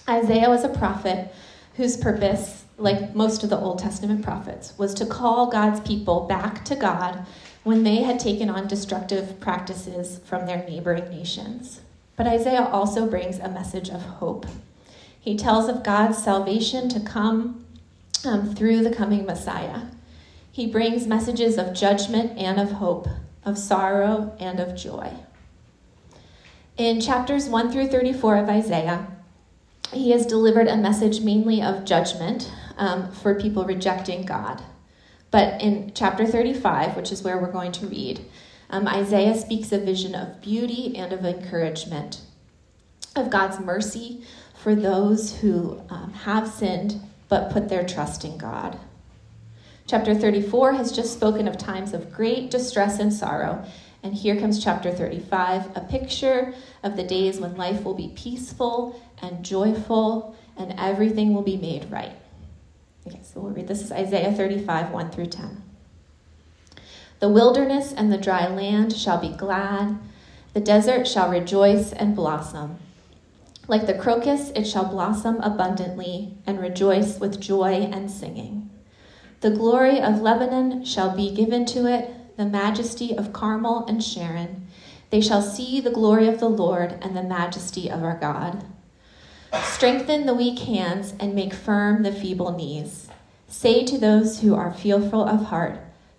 Isaiah 0.09 0.49
was 0.49 0.63
a 0.63 0.69
prophet 0.69 1.35
whose 1.77 1.97
purpose, 1.97 2.67
like 2.79 3.17
most 3.17 3.43
of 3.43 3.51
the 3.51 3.59
Old 3.59 3.81
Testament 3.81 4.23
prophets, 4.23 4.79
was 4.79 4.95
to 4.95 5.07
call 5.07 5.51
God's 5.51 5.81
people 5.81 6.21
back 6.21 6.65
to 6.67 6.77
God 6.77 7.27
when 7.65 7.83
they 7.83 8.05
had 8.05 8.21
taken 8.21 8.49
on 8.49 8.69
destructive 8.69 9.41
practices 9.41 10.21
from 10.25 10.47
their 10.47 10.65
neighboring 10.69 11.11
nations. 11.11 11.81
But 12.15 12.29
Isaiah 12.29 12.69
also 12.71 13.09
brings 13.09 13.41
a 13.41 13.49
message 13.49 13.89
of 13.89 14.01
hope. 14.03 14.47
He 15.19 15.37
tells 15.37 15.69
of 15.69 15.83
God's 15.83 16.23
salvation 16.23 16.89
to 16.91 17.01
come 17.01 17.65
um, 18.25 18.55
through 18.55 18.85
the 18.85 18.95
coming 18.95 19.27
Messiah. 19.27 19.87
He 20.53 20.69
brings 20.69 21.09
messages 21.09 21.59
of 21.59 21.75
judgment 21.75 22.39
and 22.39 22.61
of 22.61 22.71
hope, 22.71 23.09
of 23.45 23.59
sorrow 23.59 24.37
and 24.39 24.61
of 24.61 24.77
joy. 24.77 25.13
In 26.77 27.01
chapters 27.01 27.49
1 27.49 27.71
through 27.71 27.87
34 27.87 28.37
of 28.39 28.49
Isaiah, 28.49 29.07
he 29.93 30.11
has 30.11 30.27
delivered 30.27 30.67
a 30.67 30.77
message 30.77 31.21
mainly 31.21 31.63
of 31.63 31.85
judgment 31.85 32.53
um, 32.77 33.13
for 33.13 33.39
people 33.39 33.65
rejecting 33.65 34.27
God. 34.27 34.61
But 35.31 35.63
in 35.63 35.93
chapter 35.95 36.27
35, 36.27 36.97
which 36.97 37.13
is 37.13 37.23
where 37.23 37.39
we're 37.39 37.53
going 37.53 37.71
to 37.73 37.87
read, 37.87 38.25
um, 38.71 38.89
Isaiah 38.89 39.37
speaks 39.37 39.71
a 39.71 39.79
vision 39.79 40.17
of 40.17 40.41
beauty 40.41 40.97
and 40.97 41.13
of 41.13 41.25
encouragement, 41.25 42.23
of 43.15 43.31
God's 43.31 43.61
mercy 43.61 44.25
for 44.61 44.75
those 44.75 45.37
who 45.37 45.81
um, 45.91 46.13
have 46.13 46.49
sinned 46.49 47.01
but 47.29 47.53
put 47.53 47.69
their 47.69 47.87
trust 47.87 48.25
in 48.25 48.37
God. 48.37 48.81
Chapter 49.87 50.13
34 50.13 50.73
has 50.73 50.91
just 50.91 51.13
spoken 51.13 51.47
of 51.47 51.57
times 51.57 51.93
of 51.93 52.13
great 52.13 52.51
distress 52.51 52.99
and 52.99 53.13
sorrow. 53.13 53.65
And 54.05 54.15
here 54.15 54.39
comes 54.39 54.63
chapter 54.63 54.93
35, 54.93 55.75
a 55.75 55.81
picture 55.81 56.53
of 56.83 56.95
the 56.95 57.03
days 57.03 57.41
when 57.41 57.57
life 57.57 57.85
will 57.85 57.95
be 57.95 58.13
peaceful 58.15 59.01
and 59.23 59.43
joyful 59.43 60.37
and 60.59 60.75
everything 60.79 61.33
will 61.33 61.43
be 61.43 61.57
made 61.57 61.91
right. 61.91 62.13
Okay, 63.07 63.21
so 63.23 63.41
we'll 63.41 63.53
read 63.53 63.67
this 63.67 63.81
is 63.81 63.91
Isaiah 63.91 64.31
35, 64.31 64.91
1 64.91 65.11
through 65.11 65.27
10. 65.27 65.63
The 67.21 67.31
wilderness 67.31 67.95
and 67.95 68.13
the 68.13 68.19
dry 68.19 68.47
land 68.47 68.95
shall 68.95 69.19
be 69.19 69.31
glad, 69.31 69.99
the 70.53 70.61
desert 70.61 71.09
shall 71.09 71.31
rejoice 71.31 71.91
and 71.95 72.15
blossom. 72.15 72.77
Like 73.69 73.87
the 73.87 73.95
crocus, 73.95 74.51
it 74.51 74.67
shall 74.67 74.85
blossom 74.85 75.41
abundantly 75.41 76.35
and 76.47 76.61
rejoice 76.61 77.19
with 77.19 77.41
joy 77.41 77.89
and 77.91 78.11
singing. 78.11 78.69
The 79.41 79.51
glory 79.51 79.99
of 79.99 80.21
Lebanon 80.21 80.85
shall 80.85 81.17
be 81.17 81.35
given 81.35 81.65
to 81.67 81.87
it, 81.87 82.11
the 82.37 82.45
majesty 82.45 83.17
of 83.17 83.33
Carmel 83.33 83.85
and 83.87 84.03
Sharon. 84.03 84.67
They 85.11 85.21
shall 85.21 85.43
see 85.43 85.81
the 85.81 85.91
glory 85.91 86.27
of 86.27 86.41
the 86.41 86.49
Lord 86.49 86.99
and 87.01 87.17
the 87.17 87.23
majesty 87.23 87.91
of 87.91 88.03
our 88.03 88.17
God. 88.17 88.65
Strengthen 89.63 90.27
the 90.27 90.35
weak 90.35 90.59
hands 90.61 91.15
and 91.21 91.35
make 91.35 91.55
firm 91.55 92.03
the 92.03 92.13
feeble 92.13 92.57
knees. 92.57 93.09
Say 93.47 93.85
to 93.85 93.97
those 93.97 94.41
who 94.41 94.55
are 94.55 94.75
fearful 94.75 95.25
of 95.25 95.47
heart, 95.47 95.79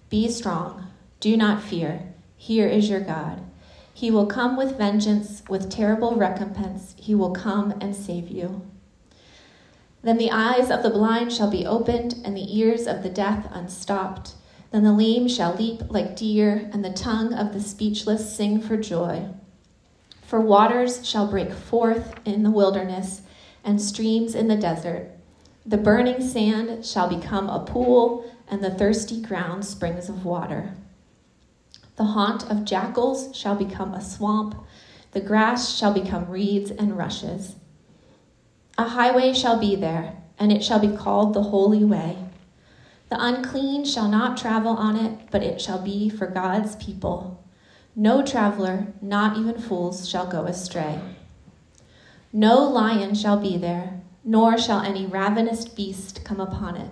Be 0.09 0.29
strong, 0.29 0.87
do 1.19 1.35
not 1.35 1.61
fear. 1.61 2.13
Here 2.37 2.67
is 2.67 2.89
your 2.89 3.01
God. 3.01 3.41
He 3.93 4.11
will 4.11 4.25
come 4.25 4.55
with 4.55 4.77
vengeance, 4.77 5.43
with 5.49 5.69
terrible 5.69 6.15
recompense. 6.15 6.95
He 6.97 7.15
will 7.15 7.31
come 7.31 7.73
and 7.81 7.95
save 7.95 8.29
you. 8.29 8.61
Then 10.01 10.17
the 10.17 10.31
eyes 10.31 10.69
of 10.69 10.83
the 10.83 10.89
blind 10.89 11.33
shall 11.33 11.49
be 11.49 11.65
opened, 11.65 12.21
and 12.23 12.37
the 12.37 12.57
ears 12.57 12.87
of 12.87 13.03
the 13.03 13.09
deaf 13.09 13.47
unstopped. 13.51 14.33
Then 14.75 14.83
the 14.83 14.91
lame 14.91 15.29
shall 15.29 15.55
leap 15.55 15.83
like 15.89 16.17
deer, 16.17 16.69
and 16.73 16.83
the 16.83 16.89
tongue 16.89 17.33
of 17.33 17.53
the 17.53 17.61
speechless 17.61 18.35
sing 18.35 18.59
for 18.59 18.75
joy. 18.75 19.29
For 20.21 20.41
waters 20.41 21.07
shall 21.07 21.27
break 21.27 21.53
forth 21.53 22.19
in 22.25 22.43
the 22.43 22.51
wilderness, 22.51 23.21
and 23.63 23.81
streams 23.81 24.35
in 24.35 24.49
the 24.49 24.57
desert. 24.57 25.11
The 25.65 25.77
burning 25.77 26.19
sand 26.19 26.85
shall 26.85 27.07
become 27.07 27.47
a 27.47 27.63
pool, 27.63 28.29
and 28.49 28.61
the 28.61 28.69
thirsty 28.69 29.21
ground 29.21 29.63
springs 29.63 30.09
of 30.09 30.25
water. 30.25 30.73
The 31.95 32.11
haunt 32.11 32.51
of 32.51 32.65
jackals 32.65 33.33
shall 33.33 33.55
become 33.55 33.93
a 33.93 34.01
swamp, 34.01 34.55
the 35.13 35.21
grass 35.21 35.73
shall 35.73 35.93
become 35.93 36.29
reeds 36.29 36.69
and 36.69 36.97
rushes. 36.97 37.55
A 38.77 38.89
highway 38.89 39.31
shall 39.31 39.57
be 39.57 39.77
there, 39.77 40.17
and 40.37 40.51
it 40.51 40.65
shall 40.65 40.79
be 40.79 40.97
called 40.97 41.33
the 41.33 41.43
Holy 41.43 41.85
Way. 41.85 42.24
The 43.09 43.23
unclean 43.23 43.85
shall 43.85 44.07
not 44.07 44.37
travel 44.37 44.71
on 44.71 44.95
it, 44.95 45.29
but 45.31 45.43
it 45.43 45.61
shall 45.61 45.79
be 45.79 46.09
for 46.09 46.27
God's 46.27 46.75
people. 46.77 47.43
No 47.95 48.25
traveler, 48.25 48.87
not 49.01 49.37
even 49.37 49.59
fools, 49.59 50.09
shall 50.09 50.25
go 50.27 50.45
astray. 50.45 50.99
No 52.33 52.67
lion 52.67 53.15
shall 53.15 53.37
be 53.37 53.57
there, 53.57 54.01
nor 54.23 54.57
shall 54.57 54.81
any 54.81 55.05
ravenous 55.05 55.65
beast 55.65 56.25
come 56.25 56.41
upon 56.41 56.75
it. 56.75 56.91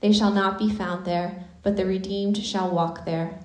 They 0.00 0.12
shall 0.12 0.30
not 0.30 0.58
be 0.58 0.70
found 0.70 1.04
there, 1.04 1.46
but 1.62 1.76
the 1.76 1.86
redeemed 1.86 2.36
shall 2.38 2.70
walk 2.70 3.04
there. 3.04 3.40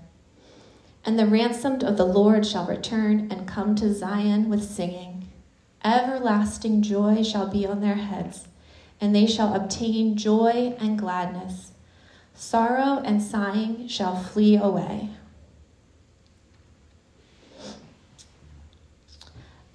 And 1.03 1.17
the 1.17 1.25
ransomed 1.25 1.83
of 1.83 1.97
the 1.97 2.05
Lord 2.05 2.45
shall 2.45 2.67
return 2.67 3.29
and 3.31 3.47
come 3.47 3.73
to 3.75 3.93
Zion 3.93 4.49
with 4.49 4.63
singing. 4.63 5.29
Everlasting 5.83 6.83
joy 6.83 7.23
shall 7.23 7.47
be 7.47 7.65
on 7.65 7.81
their 7.81 7.95
heads, 7.95 8.47
and 8.99 9.15
they 9.15 9.25
shall 9.25 9.55
obtain 9.55 10.15
joy 10.15 10.75
and 10.79 10.99
gladness. 10.99 11.70
Sorrow 12.41 13.03
and 13.05 13.21
sighing 13.21 13.88
shall 13.88 14.15
flee 14.15 14.55
away. 14.55 15.12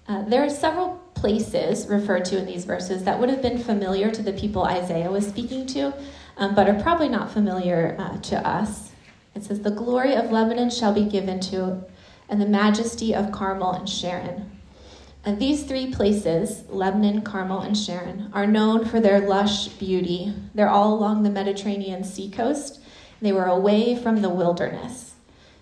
Uh, 0.08 0.24
there 0.24 0.42
are 0.42 0.50
several 0.50 0.96
places 1.14 1.86
referred 1.86 2.24
to 2.24 2.36
in 2.36 2.44
these 2.44 2.64
verses 2.64 3.04
that 3.04 3.20
would 3.20 3.30
have 3.30 3.40
been 3.40 3.56
familiar 3.56 4.10
to 4.10 4.20
the 4.20 4.32
people 4.32 4.64
Isaiah 4.64 5.12
was 5.12 5.28
speaking 5.28 5.64
to, 5.68 5.94
um, 6.38 6.56
but 6.56 6.68
are 6.68 6.82
probably 6.82 7.08
not 7.08 7.30
familiar 7.30 7.94
uh, 8.00 8.18
to 8.22 8.46
us. 8.46 8.90
It 9.36 9.44
says, 9.44 9.60
The 9.60 9.70
glory 9.70 10.14
of 10.14 10.32
Lebanon 10.32 10.70
shall 10.70 10.92
be 10.92 11.04
given 11.04 11.38
to, 11.52 11.84
and 12.28 12.40
the 12.40 12.46
majesty 12.46 13.14
of 13.14 13.30
Carmel 13.30 13.74
and 13.74 13.88
Sharon. 13.88 14.55
And 15.26 15.40
these 15.40 15.64
three 15.64 15.90
places, 15.90 16.62
Lebanon, 16.68 17.22
Carmel, 17.22 17.58
and 17.58 17.76
Sharon, 17.76 18.30
are 18.32 18.46
known 18.46 18.84
for 18.84 19.00
their 19.00 19.18
lush 19.18 19.66
beauty. 19.66 20.32
They're 20.54 20.70
all 20.70 20.94
along 20.94 21.24
the 21.24 21.30
Mediterranean 21.30 22.04
seacoast. 22.04 22.80
They 23.20 23.32
were 23.32 23.46
away 23.46 23.96
from 23.96 24.22
the 24.22 24.30
wilderness. 24.30 25.14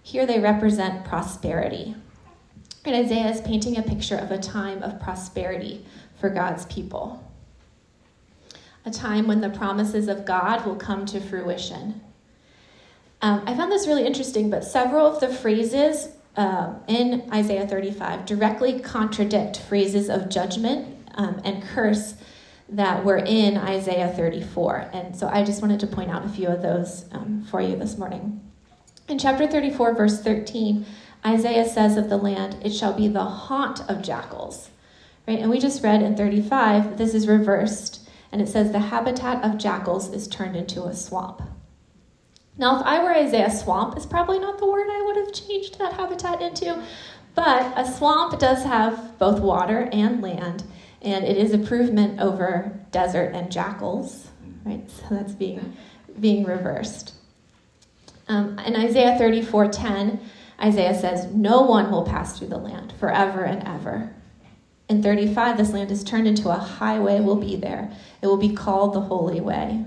Here 0.02 0.26
they 0.26 0.38
represent 0.38 1.06
prosperity. 1.06 1.96
And 2.84 2.94
Isaiah 2.94 3.30
is 3.30 3.40
painting 3.40 3.78
a 3.78 3.82
picture 3.82 4.18
of 4.18 4.30
a 4.30 4.36
time 4.36 4.82
of 4.82 5.00
prosperity 5.00 5.86
for 6.20 6.28
God's 6.28 6.66
people. 6.66 7.26
A 8.84 8.90
time 8.90 9.26
when 9.26 9.40
the 9.40 9.48
promises 9.48 10.08
of 10.08 10.26
God 10.26 10.66
will 10.66 10.76
come 10.76 11.06
to 11.06 11.20
fruition. 11.20 12.02
Um, 13.22 13.42
I 13.46 13.56
found 13.56 13.72
this 13.72 13.86
really 13.86 14.04
interesting, 14.04 14.50
but 14.50 14.62
several 14.62 15.06
of 15.06 15.20
the 15.20 15.28
phrases 15.28 16.13
um, 16.36 16.80
in 16.88 17.28
Isaiah 17.32 17.66
35 17.66 18.26
directly 18.26 18.80
contradict 18.80 19.60
phrases 19.60 20.08
of 20.08 20.28
judgment 20.28 21.08
um, 21.14 21.40
and 21.44 21.62
curse 21.62 22.14
that 22.68 23.04
were 23.04 23.18
in 23.18 23.56
Isaiah 23.56 24.08
34. 24.08 24.90
And 24.92 25.16
so 25.16 25.28
I 25.28 25.44
just 25.44 25.62
wanted 25.62 25.80
to 25.80 25.86
point 25.86 26.10
out 26.10 26.24
a 26.24 26.28
few 26.28 26.48
of 26.48 26.62
those 26.62 27.04
um, 27.12 27.44
for 27.50 27.60
you 27.60 27.76
this 27.76 27.98
morning. 27.98 28.40
In 29.06 29.18
chapter 29.18 29.46
34, 29.46 29.94
verse 29.94 30.22
13, 30.22 30.86
Isaiah 31.26 31.68
says 31.68 31.96
of 31.96 32.08
the 32.08 32.16
land, 32.16 32.56
It 32.64 32.70
shall 32.70 32.94
be 32.94 33.06
the 33.08 33.24
haunt 33.24 33.88
of 33.88 34.02
jackals. 34.02 34.70
Right? 35.28 35.38
And 35.38 35.50
we 35.50 35.58
just 35.58 35.82
read 35.82 36.02
in 36.02 36.16
35, 36.16 36.98
this 36.98 37.14
is 37.14 37.28
reversed, 37.28 38.08
and 38.32 38.42
it 38.42 38.48
says, 38.48 38.72
The 38.72 38.78
habitat 38.78 39.44
of 39.44 39.58
jackals 39.58 40.12
is 40.12 40.26
turned 40.26 40.56
into 40.56 40.84
a 40.84 40.94
swamp. 40.94 41.42
Now, 42.56 42.78
if 42.78 42.86
I 42.86 43.02
were 43.02 43.12
Isaiah, 43.12 43.50
swamp 43.50 43.96
is 43.96 44.06
probably 44.06 44.38
not 44.38 44.58
the 44.58 44.70
word 44.70 44.86
I 44.88 45.02
would 45.02 45.16
have 45.16 45.32
changed 45.32 45.78
that 45.78 45.94
habitat 45.94 46.40
into, 46.40 46.82
but 47.34 47.72
a 47.76 47.90
swamp 47.90 48.38
does 48.38 48.62
have 48.62 49.18
both 49.18 49.40
water 49.40 49.88
and 49.92 50.22
land, 50.22 50.62
and 51.02 51.24
it 51.24 51.36
is 51.36 51.52
improvement 51.52 52.20
over 52.20 52.78
desert 52.92 53.34
and 53.34 53.50
jackals. 53.50 54.28
right? 54.64 54.88
So 54.88 55.06
that's 55.10 55.32
being, 55.32 55.76
being 56.20 56.44
reversed. 56.44 57.14
Um, 58.28 58.58
in 58.60 58.76
Isaiah 58.76 59.18
34 59.18 59.68
10, 59.68 60.20
Isaiah 60.62 60.98
says, 60.98 61.26
No 61.34 61.62
one 61.62 61.90
will 61.90 62.04
pass 62.04 62.38
through 62.38 62.48
the 62.48 62.56
land 62.56 62.92
forever 62.98 63.42
and 63.44 63.66
ever. 63.66 64.14
In 64.88 65.02
35, 65.02 65.56
this 65.56 65.72
land 65.72 65.90
is 65.90 66.04
turned 66.04 66.28
into 66.28 66.50
a 66.50 66.54
highway, 66.54 67.20
will 67.20 67.36
be 67.36 67.56
there. 67.56 67.92
It 68.22 68.28
will 68.28 68.36
be 68.36 68.54
called 68.54 68.94
the 68.94 69.00
Holy 69.00 69.40
Way. 69.40 69.84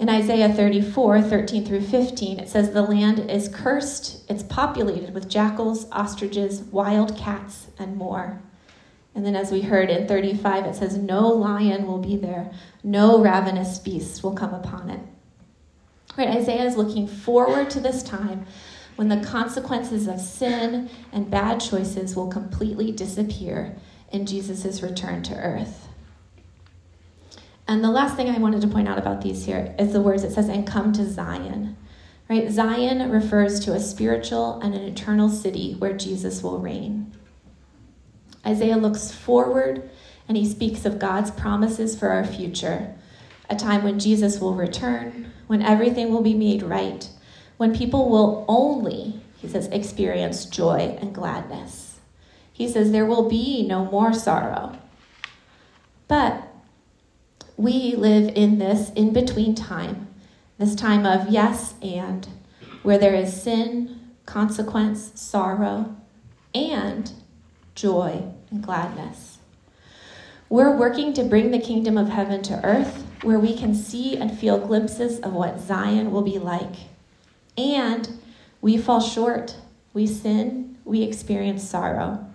In 0.00 0.08
Isaiah 0.08 0.50
34, 0.50 1.20
13 1.20 1.66
through 1.66 1.82
15, 1.82 2.40
it 2.40 2.48
says, 2.48 2.70
The 2.70 2.80
land 2.80 3.30
is 3.30 3.50
cursed, 3.50 4.24
it's 4.30 4.42
populated 4.42 5.12
with 5.12 5.28
jackals, 5.28 5.90
ostriches, 5.92 6.62
wild 6.62 7.18
cats, 7.18 7.66
and 7.78 7.98
more. 7.98 8.40
And 9.14 9.26
then, 9.26 9.36
as 9.36 9.52
we 9.52 9.60
heard 9.60 9.90
in 9.90 10.08
35, 10.08 10.64
it 10.64 10.74
says, 10.74 10.96
No 10.96 11.28
lion 11.28 11.86
will 11.86 11.98
be 11.98 12.16
there, 12.16 12.50
no 12.82 13.20
ravenous 13.20 13.78
beast 13.78 14.22
will 14.22 14.32
come 14.32 14.54
upon 14.54 14.88
it. 14.88 15.00
Right, 16.16 16.28
Isaiah 16.28 16.64
is 16.64 16.78
looking 16.78 17.06
forward 17.06 17.68
to 17.68 17.80
this 17.80 18.02
time 18.02 18.46
when 18.96 19.10
the 19.10 19.22
consequences 19.22 20.08
of 20.08 20.18
sin 20.18 20.88
and 21.12 21.30
bad 21.30 21.60
choices 21.60 22.16
will 22.16 22.28
completely 22.28 22.90
disappear 22.90 23.76
in 24.10 24.24
Jesus' 24.24 24.82
return 24.82 25.22
to 25.24 25.36
earth. 25.36 25.89
And 27.70 27.84
the 27.84 27.90
last 27.92 28.16
thing 28.16 28.28
I 28.28 28.38
wanted 28.38 28.62
to 28.62 28.66
point 28.66 28.88
out 28.88 28.98
about 28.98 29.20
these 29.20 29.46
here 29.46 29.76
is 29.78 29.92
the 29.92 30.00
words 30.00 30.24
it 30.24 30.32
says, 30.32 30.48
and 30.48 30.66
come 30.66 30.92
to 30.92 31.08
Zion. 31.08 31.76
Right? 32.28 32.50
Zion 32.50 33.08
refers 33.12 33.60
to 33.60 33.74
a 33.74 33.78
spiritual 33.78 34.58
and 34.60 34.74
an 34.74 34.82
eternal 34.82 35.28
city 35.28 35.74
where 35.74 35.96
Jesus 35.96 36.42
will 36.42 36.58
reign. 36.58 37.12
Isaiah 38.44 38.76
looks 38.76 39.12
forward 39.12 39.88
and 40.26 40.36
he 40.36 40.48
speaks 40.48 40.84
of 40.84 40.98
God's 40.98 41.30
promises 41.30 41.96
for 41.96 42.08
our 42.08 42.24
future, 42.24 42.92
a 43.48 43.54
time 43.54 43.84
when 43.84 44.00
Jesus 44.00 44.40
will 44.40 44.54
return, 44.56 45.30
when 45.46 45.62
everything 45.62 46.10
will 46.10 46.22
be 46.22 46.34
made 46.34 46.64
right, 46.64 47.08
when 47.56 47.72
people 47.72 48.10
will 48.10 48.44
only, 48.48 49.20
he 49.36 49.46
says, 49.46 49.68
experience 49.68 50.44
joy 50.44 50.98
and 51.00 51.14
gladness. 51.14 52.00
He 52.52 52.66
says 52.66 52.90
there 52.90 53.06
will 53.06 53.28
be 53.28 53.64
no 53.64 53.84
more 53.84 54.12
sorrow. 54.12 54.76
But 56.08 56.39
we 57.60 57.94
live 57.94 58.32
in 58.34 58.58
this 58.58 58.90
in 58.92 59.12
between 59.12 59.54
time, 59.54 60.08
this 60.58 60.74
time 60.74 61.04
of 61.04 61.28
yes 61.28 61.74
and, 61.82 62.26
where 62.82 62.96
there 62.96 63.14
is 63.14 63.42
sin, 63.42 64.00
consequence, 64.24 65.12
sorrow, 65.14 65.94
and 66.54 67.12
joy 67.74 68.24
and 68.50 68.62
gladness. 68.62 69.38
We're 70.48 70.74
working 70.74 71.12
to 71.12 71.22
bring 71.22 71.50
the 71.50 71.60
kingdom 71.60 71.98
of 71.98 72.08
heaven 72.08 72.40
to 72.44 72.64
earth 72.64 73.04
where 73.22 73.38
we 73.38 73.54
can 73.54 73.74
see 73.74 74.16
and 74.16 74.36
feel 74.36 74.58
glimpses 74.58 75.20
of 75.20 75.34
what 75.34 75.60
Zion 75.60 76.10
will 76.10 76.22
be 76.22 76.38
like. 76.38 76.74
And 77.58 78.20
we 78.62 78.78
fall 78.78 79.00
short, 79.00 79.56
we 79.92 80.06
sin, 80.06 80.78
we 80.86 81.02
experience 81.02 81.68
sorrow. 81.68 82.26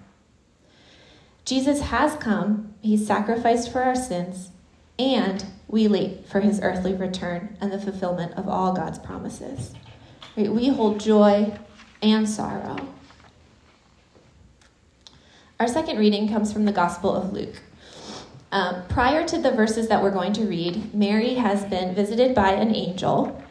Jesus 1.45 1.81
has 1.81 2.15
come, 2.15 2.75
he 2.81 2.95
sacrificed 2.95 3.71
for 3.71 3.81
our 3.81 3.95
sins, 3.95 4.51
and 4.97 5.45
we 5.67 5.87
wait 5.87 6.27
for 6.27 6.39
his 6.39 6.61
earthly 6.61 6.93
return 6.93 7.57
and 7.59 7.71
the 7.71 7.79
fulfillment 7.79 8.33
of 8.33 8.47
all 8.47 8.73
God's 8.73 8.99
promises. 8.99 9.73
We 10.35 10.69
hold 10.69 10.99
joy 10.99 11.57
and 12.01 12.29
sorrow. 12.29 12.77
Our 15.59 15.67
second 15.67 15.97
reading 15.97 16.27
comes 16.27 16.51
from 16.51 16.65
the 16.65 16.71
Gospel 16.71 17.15
of 17.15 17.31
Luke. 17.31 17.61
Um, 18.51 18.85
prior 18.87 19.25
to 19.27 19.37
the 19.37 19.51
verses 19.51 19.87
that 19.87 20.03
we're 20.03 20.11
going 20.11 20.33
to 20.33 20.45
read, 20.45 20.93
Mary 20.93 21.35
has 21.35 21.65
been 21.65 21.95
visited 21.95 22.35
by 22.35 22.51
an 22.51 22.75
angel, 22.75 23.41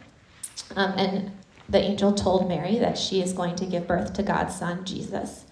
um, 0.77 0.93
and 0.97 1.31
the 1.69 1.79
angel 1.79 2.13
told 2.13 2.49
Mary 2.49 2.79
that 2.79 2.99
she 2.99 3.21
is 3.23 3.33
going 3.33 3.57
to 3.57 3.67
give 3.67 3.87
birth 3.87 4.13
to 4.15 4.23
God's 4.23 4.55
son, 4.55 4.85
Jesus. 4.85 5.45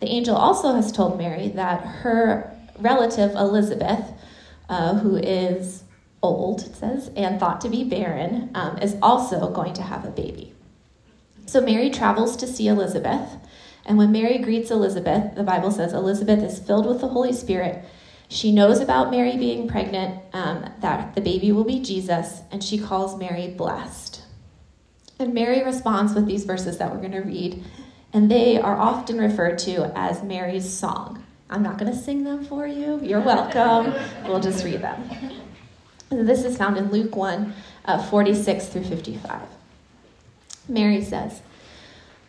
The 0.00 0.08
angel 0.08 0.36
also 0.36 0.74
has 0.74 0.92
told 0.92 1.18
Mary 1.18 1.48
that 1.48 1.80
her 1.80 2.54
relative, 2.78 3.32
Elizabeth, 3.32 4.12
uh, 4.68 4.98
who 4.98 5.16
is 5.16 5.84
old, 6.22 6.62
it 6.62 6.76
says, 6.76 7.10
and 7.16 7.38
thought 7.38 7.60
to 7.60 7.68
be 7.68 7.84
barren, 7.84 8.50
um, 8.54 8.78
is 8.78 8.96
also 9.02 9.50
going 9.50 9.74
to 9.74 9.82
have 9.82 10.04
a 10.04 10.10
baby. 10.10 10.52
So 11.46 11.60
Mary 11.60 11.90
travels 11.90 12.36
to 12.38 12.46
see 12.46 12.68
Elizabeth, 12.68 13.36
and 13.84 13.98
when 13.98 14.10
Mary 14.10 14.38
greets 14.38 14.70
Elizabeth, 14.70 15.36
the 15.36 15.44
Bible 15.44 15.70
says 15.70 15.92
Elizabeth 15.92 16.42
is 16.42 16.58
filled 16.58 16.86
with 16.86 17.00
the 17.00 17.08
Holy 17.08 17.32
Spirit 17.32 17.84
she 18.28 18.52
knows 18.52 18.80
about 18.80 19.10
Mary 19.10 19.36
being 19.36 19.68
pregnant, 19.68 20.20
um, 20.32 20.68
that 20.80 21.14
the 21.14 21.20
baby 21.20 21.52
will 21.52 21.64
be 21.64 21.80
Jesus, 21.80 22.40
and 22.50 22.62
she 22.62 22.78
calls 22.78 23.18
Mary 23.18 23.48
blessed. 23.48 24.22
And 25.18 25.32
Mary 25.32 25.62
responds 25.62 26.14
with 26.14 26.26
these 26.26 26.44
verses 26.44 26.78
that 26.78 26.92
we're 26.92 27.00
going 27.00 27.12
to 27.12 27.20
read, 27.20 27.62
and 28.12 28.30
they 28.30 28.58
are 28.58 28.76
often 28.76 29.18
referred 29.18 29.58
to 29.60 29.92
as 29.96 30.22
Mary's 30.22 30.68
song. 30.68 31.24
I'm 31.48 31.62
not 31.62 31.78
going 31.78 31.92
to 31.92 31.98
sing 31.98 32.24
them 32.24 32.44
for 32.44 32.66
you. 32.66 33.00
You're 33.02 33.20
welcome. 33.20 33.94
we'll 34.24 34.40
just 34.40 34.64
read 34.64 34.82
them. 34.82 35.08
This 36.10 36.44
is 36.44 36.56
found 36.56 36.76
in 36.76 36.90
Luke 36.90 37.16
1 37.16 37.54
uh, 37.84 38.02
46 38.04 38.66
through 38.66 38.84
55. 38.84 39.42
Mary 40.68 41.02
says, 41.02 41.42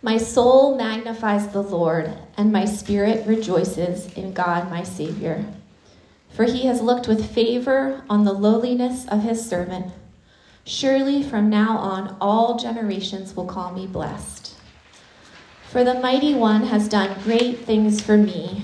My 0.01 0.17
soul 0.17 0.77
magnifies 0.77 1.47
the 1.49 1.62
Lord, 1.62 2.12
and 2.38 2.51
my 2.51 2.65
spirit 2.65 3.25
rejoices 3.27 4.12
in 4.13 4.34
God 4.34 4.69
my 4.69 4.84
Savior 4.84 5.45
for 6.38 6.43
he 6.43 6.67
has 6.67 6.82
looked 6.82 7.08
with 7.08 7.34
favor 7.34 8.03
on 8.10 8.23
the 8.23 8.32
lowliness 8.32 9.08
of 9.08 9.23
his 9.23 9.43
servant. 9.47 9.91
Surely 10.65 11.23
from 11.23 11.49
now 11.49 11.77
on 11.77 12.15
all 12.21 12.60
generations 12.60 13.36
will 13.36 13.45
call 13.45 13.73
me 13.73 13.88
blessed. 13.88 14.56
For 15.71 15.84
the 15.84 15.95
mighty 15.95 16.36
one 16.36 16.63
has 16.63 16.88
done 16.88 17.19
great 17.23 17.65
things 17.65 18.01
for 18.01 18.17
me, 18.17 18.63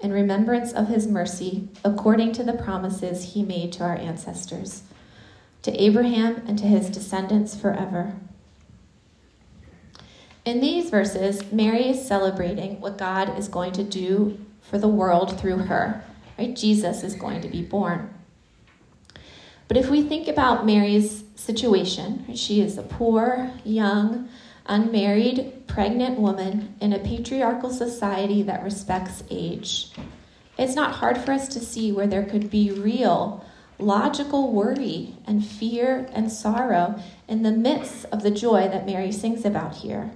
in 0.00 0.12
remembrance 0.12 0.72
of 0.72 0.88
his 0.88 1.06
mercy, 1.06 1.68
according 1.84 2.32
to 2.32 2.44
the 2.44 2.52
promises 2.52 3.34
he 3.34 3.42
made 3.42 3.72
to 3.72 3.84
our 3.84 3.96
ancestors, 3.96 4.82
to 5.62 5.72
Abraham 5.82 6.42
and 6.46 6.58
to 6.58 6.66
his 6.66 6.90
descendants 6.90 7.56
forever. 7.56 8.14
In 10.44 10.60
these 10.60 10.90
verses, 10.90 11.50
Mary 11.50 11.88
is 11.88 12.06
celebrating 12.06 12.80
what 12.80 12.98
God 12.98 13.36
is 13.36 13.48
going 13.48 13.72
to 13.72 13.82
do 13.82 14.38
for 14.60 14.78
the 14.78 14.88
world 14.88 15.40
through 15.40 15.58
her. 15.58 16.04
Right? 16.38 16.54
Jesus 16.54 17.02
is 17.02 17.14
going 17.14 17.40
to 17.40 17.48
be 17.48 17.62
born. 17.62 18.12
But 19.68 19.76
if 19.76 19.90
we 19.90 20.02
think 20.02 20.28
about 20.28 20.64
Mary's 20.64 21.24
situation, 21.34 22.34
she 22.36 22.60
is 22.60 22.78
a 22.78 22.82
poor, 22.82 23.50
young, 23.64 24.28
unmarried, 24.68 25.66
pregnant 25.66 26.18
woman 26.18 26.74
in 26.80 26.92
a 26.92 26.98
patriarchal 26.98 27.70
society 27.70 28.42
that 28.42 28.62
respects 28.62 29.22
age. 29.30 29.90
It's 30.58 30.74
not 30.74 30.96
hard 30.96 31.18
for 31.18 31.32
us 31.32 31.48
to 31.48 31.60
see 31.60 31.92
where 31.92 32.06
there 32.06 32.24
could 32.24 32.50
be 32.50 32.70
real, 32.70 33.44
logical 33.78 34.52
worry 34.52 35.14
and 35.26 35.44
fear 35.44 36.08
and 36.12 36.32
sorrow 36.32 37.00
in 37.28 37.42
the 37.42 37.52
midst 37.52 38.06
of 38.06 38.22
the 38.22 38.30
joy 38.30 38.68
that 38.68 38.86
Mary 38.86 39.12
sings 39.12 39.44
about 39.44 39.76
here. 39.76 40.10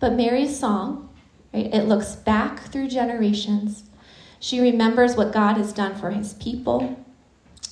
But 0.00 0.12
Mary's 0.12 0.58
song, 0.58 1.08
right, 1.52 1.72
it 1.72 1.84
looks 1.84 2.14
back 2.14 2.70
through 2.70 2.88
generations. 2.88 3.84
She 4.38 4.60
remembers 4.60 5.16
what 5.16 5.32
God 5.32 5.56
has 5.56 5.72
done 5.72 5.94
for 5.94 6.10
his 6.10 6.34
people 6.34 7.04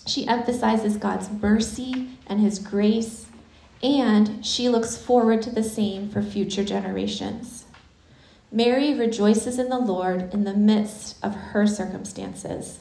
she 0.07 0.27
emphasizes 0.27 0.97
God's 0.97 1.31
mercy 1.31 2.09
and 2.27 2.41
his 2.41 2.59
grace, 2.59 3.27
and 3.83 4.45
she 4.45 4.68
looks 4.68 4.97
forward 4.97 5.42
to 5.42 5.51
the 5.51 5.62
same 5.62 6.09
for 6.09 6.23
future 6.23 6.64
generations. 6.64 7.64
Mary 8.51 8.95
rejoices 8.95 9.59
in 9.59 9.68
the 9.71 9.79
Lord 9.79 10.33
in 10.33 10.45
the 10.45 10.55
midst 10.55 11.16
of 11.25 11.35
her 11.35 11.66
circumstances. 11.66 12.81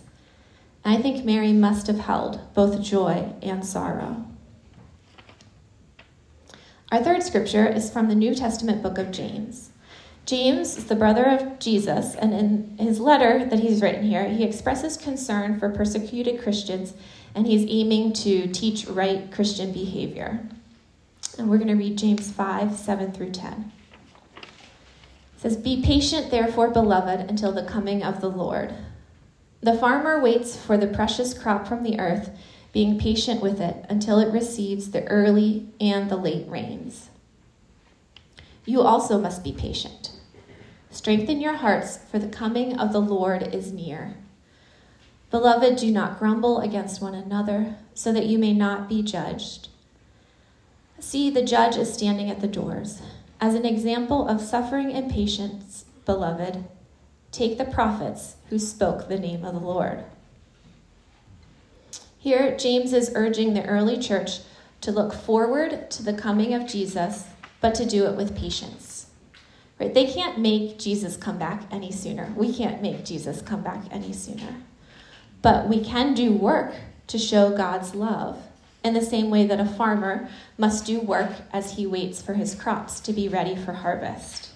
I 0.83 0.97
think 0.97 1.23
Mary 1.23 1.53
must 1.53 1.87
have 1.87 1.99
held 1.99 2.53
both 2.53 2.81
joy 2.81 3.33
and 3.41 3.65
sorrow. 3.65 4.25
Our 6.91 7.01
third 7.01 7.23
scripture 7.23 7.65
is 7.65 7.89
from 7.89 8.09
the 8.09 8.15
New 8.15 8.35
Testament 8.35 8.83
book 8.83 8.97
of 8.97 9.11
James. 9.11 9.69
James 10.25 10.77
is 10.77 10.85
the 10.85 10.95
brother 10.95 11.25
of 11.25 11.57
Jesus, 11.57 12.15
and 12.15 12.33
in 12.33 12.77
his 12.77 12.99
letter 12.99 13.45
that 13.45 13.59
he's 13.59 13.81
written 13.81 14.03
here, 14.03 14.27
he 14.27 14.43
expresses 14.43 14.97
concern 14.97 15.57
for 15.57 15.69
persecuted 15.69 16.41
Christians, 16.41 16.93
and 17.33 17.47
he's 17.47 17.65
aiming 17.69 18.13
to 18.13 18.47
teach 18.47 18.87
right 18.87 19.31
Christian 19.31 19.71
behavior. 19.71 20.47
And 21.37 21.49
we're 21.49 21.57
going 21.57 21.67
to 21.69 21.75
read 21.75 21.97
James 21.97 22.31
5 22.31 22.75
7 22.75 23.11
through 23.11 23.31
10. 23.31 23.71
It 24.35 24.47
says, 25.37 25.57
Be 25.57 25.81
patient, 25.81 26.31
therefore, 26.31 26.69
beloved, 26.69 27.29
until 27.29 27.51
the 27.51 27.63
coming 27.63 28.03
of 28.03 28.21
the 28.21 28.29
Lord. 28.29 28.73
The 29.61 29.77
farmer 29.77 30.19
waits 30.19 30.55
for 30.55 30.77
the 30.77 30.87
precious 30.87 31.33
crop 31.33 31.67
from 31.67 31.83
the 31.83 31.99
earth, 31.99 32.31
being 32.73 32.99
patient 32.99 33.41
with 33.41 33.59
it 33.59 33.85
until 33.89 34.19
it 34.19 34.33
receives 34.33 34.91
the 34.91 35.03
early 35.05 35.69
and 35.79 36.09
the 36.09 36.15
late 36.15 36.47
rains. 36.47 37.09
You 38.65 38.81
also 38.81 39.19
must 39.19 39.43
be 39.43 39.51
patient. 39.51 40.11
Strengthen 40.89 41.41
your 41.41 41.55
hearts, 41.55 41.97
for 42.09 42.19
the 42.19 42.27
coming 42.27 42.77
of 42.77 42.91
the 42.91 43.01
Lord 43.01 43.43
is 43.53 43.71
near. 43.71 44.15
Beloved, 45.29 45.77
do 45.77 45.91
not 45.91 46.19
grumble 46.19 46.59
against 46.59 47.01
one 47.01 47.15
another, 47.15 47.75
so 47.93 48.11
that 48.11 48.25
you 48.25 48.37
may 48.37 48.53
not 48.53 48.89
be 48.89 49.01
judged. 49.01 49.69
See, 51.01 51.31
the 51.31 51.41
judge 51.41 51.77
is 51.77 51.91
standing 51.91 52.29
at 52.29 52.41
the 52.41 52.47
doors. 52.47 53.01
As 53.41 53.55
an 53.55 53.65
example 53.65 54.27
of 54.27 54.39
suffering 54.39 54.93
and 54.93 55.11
patience, 55.11 55.85
beloved, 56.05 56.63
take 57.31 57.57
the 57.57 57.65
prophets 57.65 58.35
who 58.49 58.59
spoke 58.59 59.07
the 59.07 59.19
name 59.19 59.43
of 59.43 59.55
the 59.55 59.59
Lord. 59.59 60.03
Here, 62.19 62.55
James 62.55 62.93
is 62.93 63.11
urging 63.15 63.55
the 63.55 63.65
early 63.65 63.97
church 63.97 64.41
to 64.81 64.91
look 64.91 65.11
forward 65.11 65.89
to 65.89 66.03
the 66.03 66.13
coming 66.13 66.53
of 66.53 66.67
Jesus, 66.67 67.25
but 67.61 67.73
to 67.75 67.85
do 67.85 68.05
it 68.05 68.15
with 68.15 68.37
patience. 68.37 69.07
Right? 69.79 69.95
They 69.95 70.05
can't 70.05 70.37
make 70.37 70.77
Jesus 70.77 71.17
come 71.17 71.39
back 71.39 71.63
any 71.71 71.91
sooner. 71.91 72.31
We 72.37 72.53
can't 72.53 72.79
make 72.79 73.05
Jesus 73.05 73.41
come 73.41 73.63
back 73.63 73.85
any 73.89 74.13
sooner. 74.13 74.61
But 75.41 75.67
we 75.67 75.83
can 75.83 76.13
do 76.13 76.31
work 76.31 76.75
to 77.07 77.17
show 77.17 77.57
God's 77.57 77.95
love 77.95 78.37
in 78.83 78.93
the 78.93 79.01
same 79.01 79.29
way 79.29 79.45
that 79.45 79.59
a 79.59 79.65
farmer 79.65 80.27
must 80.57 80.85
do 80.85 80.99
work 80.99 81.31
as 81.53 81.73
he 81.73 81.85
waits 81.85 82.21
for 82.21 82.33
his 82.33 82.55
crops 82.55 82.99
to 83.01 83.13
be 83.13 83.27
ready 83.27 83.55
for 83.55 83.73
harvest. 83.73 84.49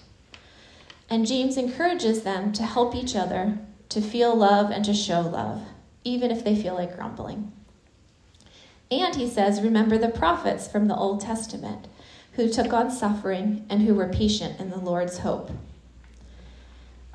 And 1.08 1.26
James 1.26 1.56
encourages 1.56 2.22
them 2.22 2.52
to 2.54 2.64
help 2.64 2.94
each 2.94 3.14
other 3.14 3.58
to 3.88 4.00
feel 4.00 4.34
love 4.34 4.70
and 4.70 4.84
to 4.84 4.94
show 4.94 5.20
love, 5.20 5.62
even 6.02 6.30
if 6.30 6.44
they 6.44 6.60
feel 6.60 6.74
like 6.74 6.96
grumbling. 6.96 7.52
And 8.90 9.14
he 9.14 9.28
says, 9.28 9.60
Remember 9.60 9.98
the 9.98 10.08
prophets 10.08 10.68
from 10.68 10.88
the 10.88 10.96
Old 10.96 11.20
Testament 11.20 11.86
who 12.32 12.48
took 12.48 12.72
on 12.72 12.90
suffering 12.90 13.64
and 13.70 13.82
who 13.82 13.94
were 13.94 14.08
patient 14.08 14.60
in 14.60 14.70
the 14.70 14.78
Lord's 14.78 15.18
hope. 15.18 15.50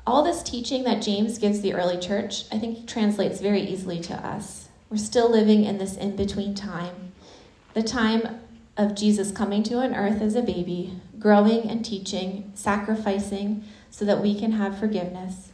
All 0.04 0.24
this 0.24 0.42
teaching 0.42 0.82
that 0.84 1.00
James 1.00 1.38
gives 1.38 1.60
the 1.60 1.74
early 1.74 1.96
church, 1.96 2.44
I 2.50 2.58
think, 2.58 2.88
translates 2.88 3.40
very 3.40 3.62
easily 3.62 4.00
to 4.00 4.14
us. 4.14 4.68
We're 4.92 4.98
still 4.98 5.30
living 5.30 5.64
in 5.64 5.78
this 5.78 5.96
in 5.96 6.16
between 6.16 6.54
time 6.54 7.14
the 7.72 7.82
time 7.82 8.40
of 8.76 8.94
Jesus 8.94 9.32
coming 9.32 9.62
to 9.62 9.78
an 9.78 9.94
earth 9.94 10.20
as 10.20 10.34
a 10.34 10.42
baby, 10.42 11.00
growing 11.18 11.70
and 11.70 11.82
teaching, 11.82 12.52
sacrificing 12.54 13.64
so 13.90 14.04
that 14.04 14.20
we 14.20 14.38
can 14.38 14.52
have 14.52 14.78
forgiveness, 14.78 15.52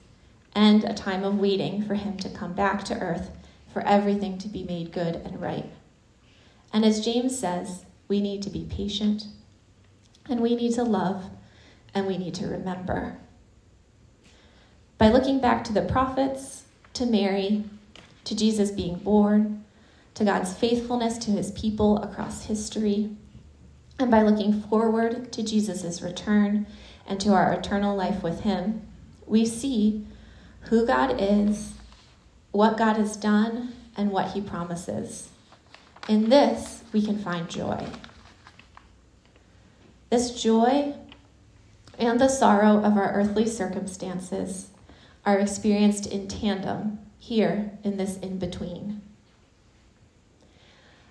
and 0.56 0.82
a 0.82 0.92
time 0.92 1.22
of 1.22 1.38
waiting 1.38 1.84
for 1.84 1.94
him 1.94 2.16
to 2.16 2.28
come 2.28 2.52
back 2.52 2.82
to 2.86 2.98
earth 2.98 3.30
for 3.72 3.80
everything 3.82 4.38
to 4.38 4.48
be 4.48 4.64
made 4.64 4.90
good 4.90 5.14
and 5.14 5.40
right. 5.40 5.70
And 6.72 6.84
as 6.84 7.04
James 7.04 7.38
says, 7.38 7.84
we 8.08 8.20
need 8.20 8.42
to 8.42 8.50
be 8.50 8.66
patient, 8.68 9.28
and 10.28 10.40
we 10.40 10.56
need 10.56 10.74
to 10.74 10.82
love, 10.82 11.30
and 11.94 12.08
we 12.08 12.18
need 12.18 12.34
to 12.34 12.48
remember. 12.48 13.18
By 14.98 15.10
looking 15.10 15.38
back 15.40 15.62
to 15.62 15.72
the 15.72 15.82
prophets, 15.82 16.64
to 16.94 17.06
Mary, 17.06 17.62
to 18.28 18.36
Jesus 18.36 18.70
being 18.70 18.96
born, 18.96 19.64
to 20.12 20.22
God's 20.22 20.52
faithfulness 20.52 21.16
to 21.18 21.30
his 21.30 21.50
people 21.52 21.96
across 22.02 22.44
history, 22.44 23.16
and 23.98 24.10
by 24.10 24.22
looking 24.22 24.60
forward 24.60 25.32
to 25.32 25.42
Jesus' 25.42 26.02
return 26.02 26.66
and 27.06 27.18
to 27.20 27.32
our 27.32 27.54
eternal 27.54 27.96
life 27.96 28.22
with 28.22 28.42
him, 28.42 28.86
we 29.26 29.46
see 29.46 30.06
who 30.62 30.86
God 30.86 31.16
is, 31.18 31.72
what 32.52 32.76
God 32.76 32.96
has 32.96 33.16
done, 33.16 33.72
and 33.96 34.10
what 34.10 34.32
he 34.32 34.42
promises. 34.42 35.30
In 36.06 36.28
this, 36.28 36.82
we 36.92 37.00
can 37.00 37.18
find 37.18 37.48
joy. 37.48 37.86
This 40.10 40.40
joy 40.40 40.94
and 41.98 42.20
the 42.20 42.28
sorrow 42.28 42.76
of 42.84 42.96
our 42.98 43.10
earthly 43.12 43.46
circumstances 43.46 44.68
are 45.24 45.38
experienced 45.38 46.06
in 46.06 46.28
tandem 46.28 46.98
here 47.18 47.72
in 47.84 47.96
this 47.96 48.16
in 48.18 48.38
between. 48.38 49.02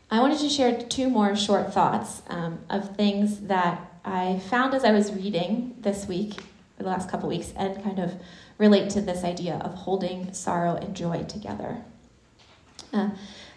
I 0.10 0.22
wanted 0.22 0.39
to 0.39 0.50
share 0.50 0.82
two 0.82 1.10
more 1.10 1.36
short 1.36 1.74
thoughts 1.74 2.22
um, 2.28 2.60
of 2.70 2.96
things 2.96 3.41
that 3.41 3.91
I 4.06 4.39
found 4.50 4.74
as 4.74 4.86
I 4.86 4.93
was 4.93 5.12
reading 5.12 5.76
this 5.82 6.08
week, 6.08 6.36
the 6.78 6.86
last 6.86 7.10
couple 7.10 7.28
weeks, 7.28 7.52
and 7.58 7.84
kind 7.84 8.00
of 8.00 8.13
relate 8.58 8.89
to 8.91 9.02
this 9.02 9.26
idea 9.26 9.56
of 9.56 9.74
holding 9.74 10.32
sorrow 10.34 10.76
and 10.76 10.96
joy 10.96 11.24
together. 11.24 11.84
Uh, 12.93 13.10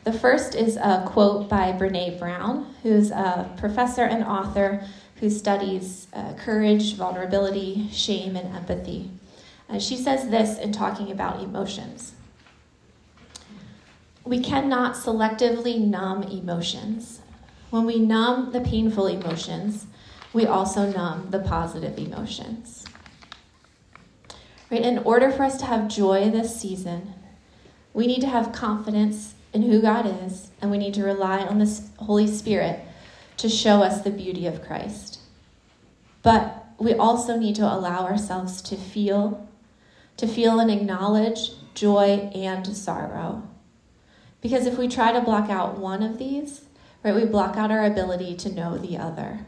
the 0.02 0.12
first 0.12 0.56
is 0.56 0.76
a 0.76 1.04
quote 1.06 1.48
by 1.48 1.72
Brene 1.72 2.18
Brown, 2.18 2.74
who's 2.82 3.12
a 3.12 3.48
professor 3.56 4.02
and 4.02 4.24
author 4.24 4.84
who 5.16 5.30
studies 5.30 6.08
uh, 6.14 6.32
courage, 6.34 6.94
vulnerability, 6.96 7.88
shame, 7.92 8.34
and 8.34 8.56
empathy. 8.56 9.10
Uh, 9.68 9.78
she 9.78 9.96
says 9.96 10.30
this 10.30 10.58
in 10.58 10.72
talking 10.72 11.12
about 11.12 11.42
emotions. 11.42 12.14
We 14.30 14.38
cannot 14.38 14.94
selectively 14.94 15.84
numb 15.84 16.22
emotions. 16.22 17.20
When 17.70 17.84
we 17.84 17.98
numb 17.98 18.52
the 18.52 18.60
painful 18.60 19.08
emotions, 19.08 19.88
we 20.32 20.46
also 20.46 20.88
numb 20.88 21.30
the 21.32 21.40
positive 21.40 21.98
emotions. 21.98 22.84
Right? 24.70 24.82
In 24.82 24.98
order 24.98 25.32
for 25.32 25.42
us 25.42 25.58
to 25.58 25.66
have 25.66 25.88
joy 25.88 26.30
this 26.30 26.60
season, 26.60 27.12
we 27.92 28.06
need 28.06 28.20
to 28.20 28.28
have 28.28 28.52
confidence 28.52 29.34
in 29.52 29.62
who 29.62 29.82
God 29.82 30.06
is, 30.24 30.52
and 30.62 30.70
we 30.70 30.78
need 30.78 30.94
to 30.94 31.02
rely 31.02 31.40
on 31.40 31.58
the 31.58 31.82
Holy 31.98 32.28
Spirit 32.28 32.84
to 33.38 33.48
show 33.48 33.82
us 33.82 34.02
the 34.02 34.12
beauty 34.12 34.46
of 34.46 34.64
Christ. 34.64 35.18
But 36.22 36.66
we 36.78 36.94
also 36.94 37.36
need 37.36 37.56
to 37.56 37.64
allow 37.64 38.06
ourselves 38.06 38.62
to 38.62 38.76
feel, 38.76 39.48
to 40.18 40.28
feel 40.28 40.60
and 40.60 40.70
acknowledge 40.70 41.50
joy 41.74 42.30
and 42.32 42.64
sorrow. 42.76 43.49
Because 44.40 44.66
if 44.66 44.78
we 44.78 44.88
try 44.88 45.12
to 45.12 45.20
block 45.20 45.50
out 45.50 45.78
one 45.78 46.02
of 46.02 46.18
these, 46.18 46.62
right, 47.02 47.14
we 47.14 47.24
block 47.24 47.56
out 47.56 47.70
our 47.70 47.84
ability 47.84 48.36
to 48.36 48.52
know 48.52 48.78
the 48.78 48.96
other. 48.96 49.46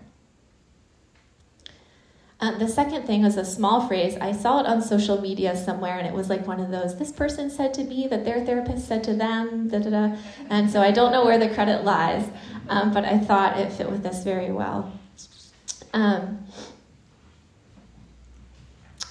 Uh, 2.43 2.59
the 2.59 2.67
second 2.67 3.07
thing 3.07 3.23
was 3.23 3.37
a 3.37 3.45
small 3.45 3.87
phrase. 3.87 4.17
I 4.21 4.33
saw 4.33 4.59
it 4.59 4.67
on 4.67 4.83
social 4.83 5.21
media 5.21 5.57
somewhere, 5.57 5.97
and 5.97 6.09
it 6.09 6.13
was 6.13 6.29
like 6.29 6.45
one 6.45 6.59
of 6.59 6.73
those 6.73 6.99
this 6.99 7.13
person 7.13 7.49
said 7.49 7.73
to 7.75 7.85
me 7.85 8.09
that 8.09 8.25
their 8.25 8.45
therapist 8.45 8.89
said 8.89 9.05
to 9.05 9.15
them, 9.15 9.69
da 9.69 9.79
da 9.79 9.91
da. 9.91 10.17
And 10.51 10.69
so 10.69 10.83
I 10.83 10.91
don't 10.91 11.13
know 11.13 11.25
where 11.25 11.39
the 11.39 11.49
credit 11.49 11.85
lies, 11.85 12.29
um, 12.69 12.93
but 12.93 13.05
I 13.05 13.19
thought 13.19 13.61
it 13.61 13.73
fit 13.73 13.89
with 13.89 14.03
this 14.03 14.25
very 14.25 14.51
well. 14.51 14.93
Um, 15.93 16.45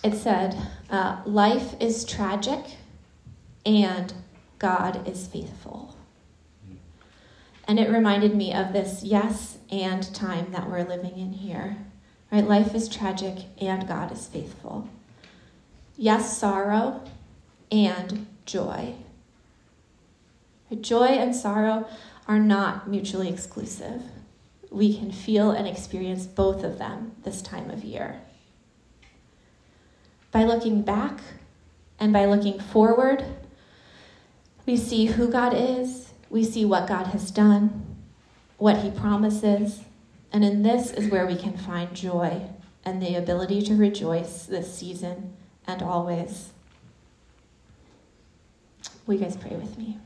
it 0.03 0.15
said, 0.15 0.57
uh, 0.89 1.21
Life 1.25 1.75
is 1.79 2.03
tragic 2.03 2.65
and 3.65 4.13
God 4.61 5.07
is 5.07 5.25
faithful. 5.25 5.95
And 7.67 7.79
it 7.79 7.89
reminded 7.89 8.35
me 8.35 8.53
of 8.53 8.73
this 8.73 9.01
yes 9.01 9.57
and 9.71 10.13
time 10.13 10.51
that 10.51 10.69
we're 10.69 10.83
living 10.83 11.17
in 11.17 11.33
here. 11.33 11.77
Right? 12.31 12.47
Life 12.47 12.75
is 12.75 12.87
tragic 12.87 13.37
and 13.59 13.87
God 13.87 14.11
is 14.11 14.27
faithful. 14.27 14.87
Yes, 15.97 16.37
sorrow 16.37 17.01
and 17.71 18.27
joy. 18.45 18.93
Joy 20.79 21.07
and 21.07 21.35
sorrow 21.35 21.87
are 22.27 22.39
not 22.39 22.87
mutually 22.87 23.29
exclusive. 23.29 24.03
We 24.69 24.95
can 24.95 25.11
feel 25.11 25.49
and 25.49 25.67
experience 25.67 26.27
both 26.27 26.63
of 26.63 26.77
them 26.77 27.13
this 27.23 27.41
time 27.41 27.71
of 27.71 27.83
year. 27.83 28.21
By 30.31 30.43
looking 30.43 30.83
back 30.83 31.19
and 31.99 32.13
by 32.13 32.25
looking 32.25 32.59
forward, 32.59 33.25
we 34.71 34.77
see 34.77 35.05
who 35.05 35.27
God 35.27 35.53
is, 35.53 36.13
we 36.29 36.45
see 36.45 36.63
what 36.63 36.87
God 36.87 37.07
has 37.07 37.29
done, 37.29 37.97
what 38.57 38.77
He 38.77 38.89
promises, 38.89 39.81
and 40.31 40.45
in 40.45 40.63
this 40.63 40.91
is 40.91 41.11
where 41.11 41.27
we 41.27 41.35
can 41.35 41.57
find 41.57 41.93
joy 41.93 42.41
and 42.85 43.01
the 43.01 43.15
ability 43.15 43.61
to 43.63 43.75
rejoice 43.75 44.45
this 44.45 44.73
season 44.73 45.33
and 45.67 45.81
always. 45.81 46.53
Will 49.05 49.15
you 49.15 49.19
guys 49.19 49.35
pray 49.35 49.57
with 49.57 49.77
me? 49.77 49.97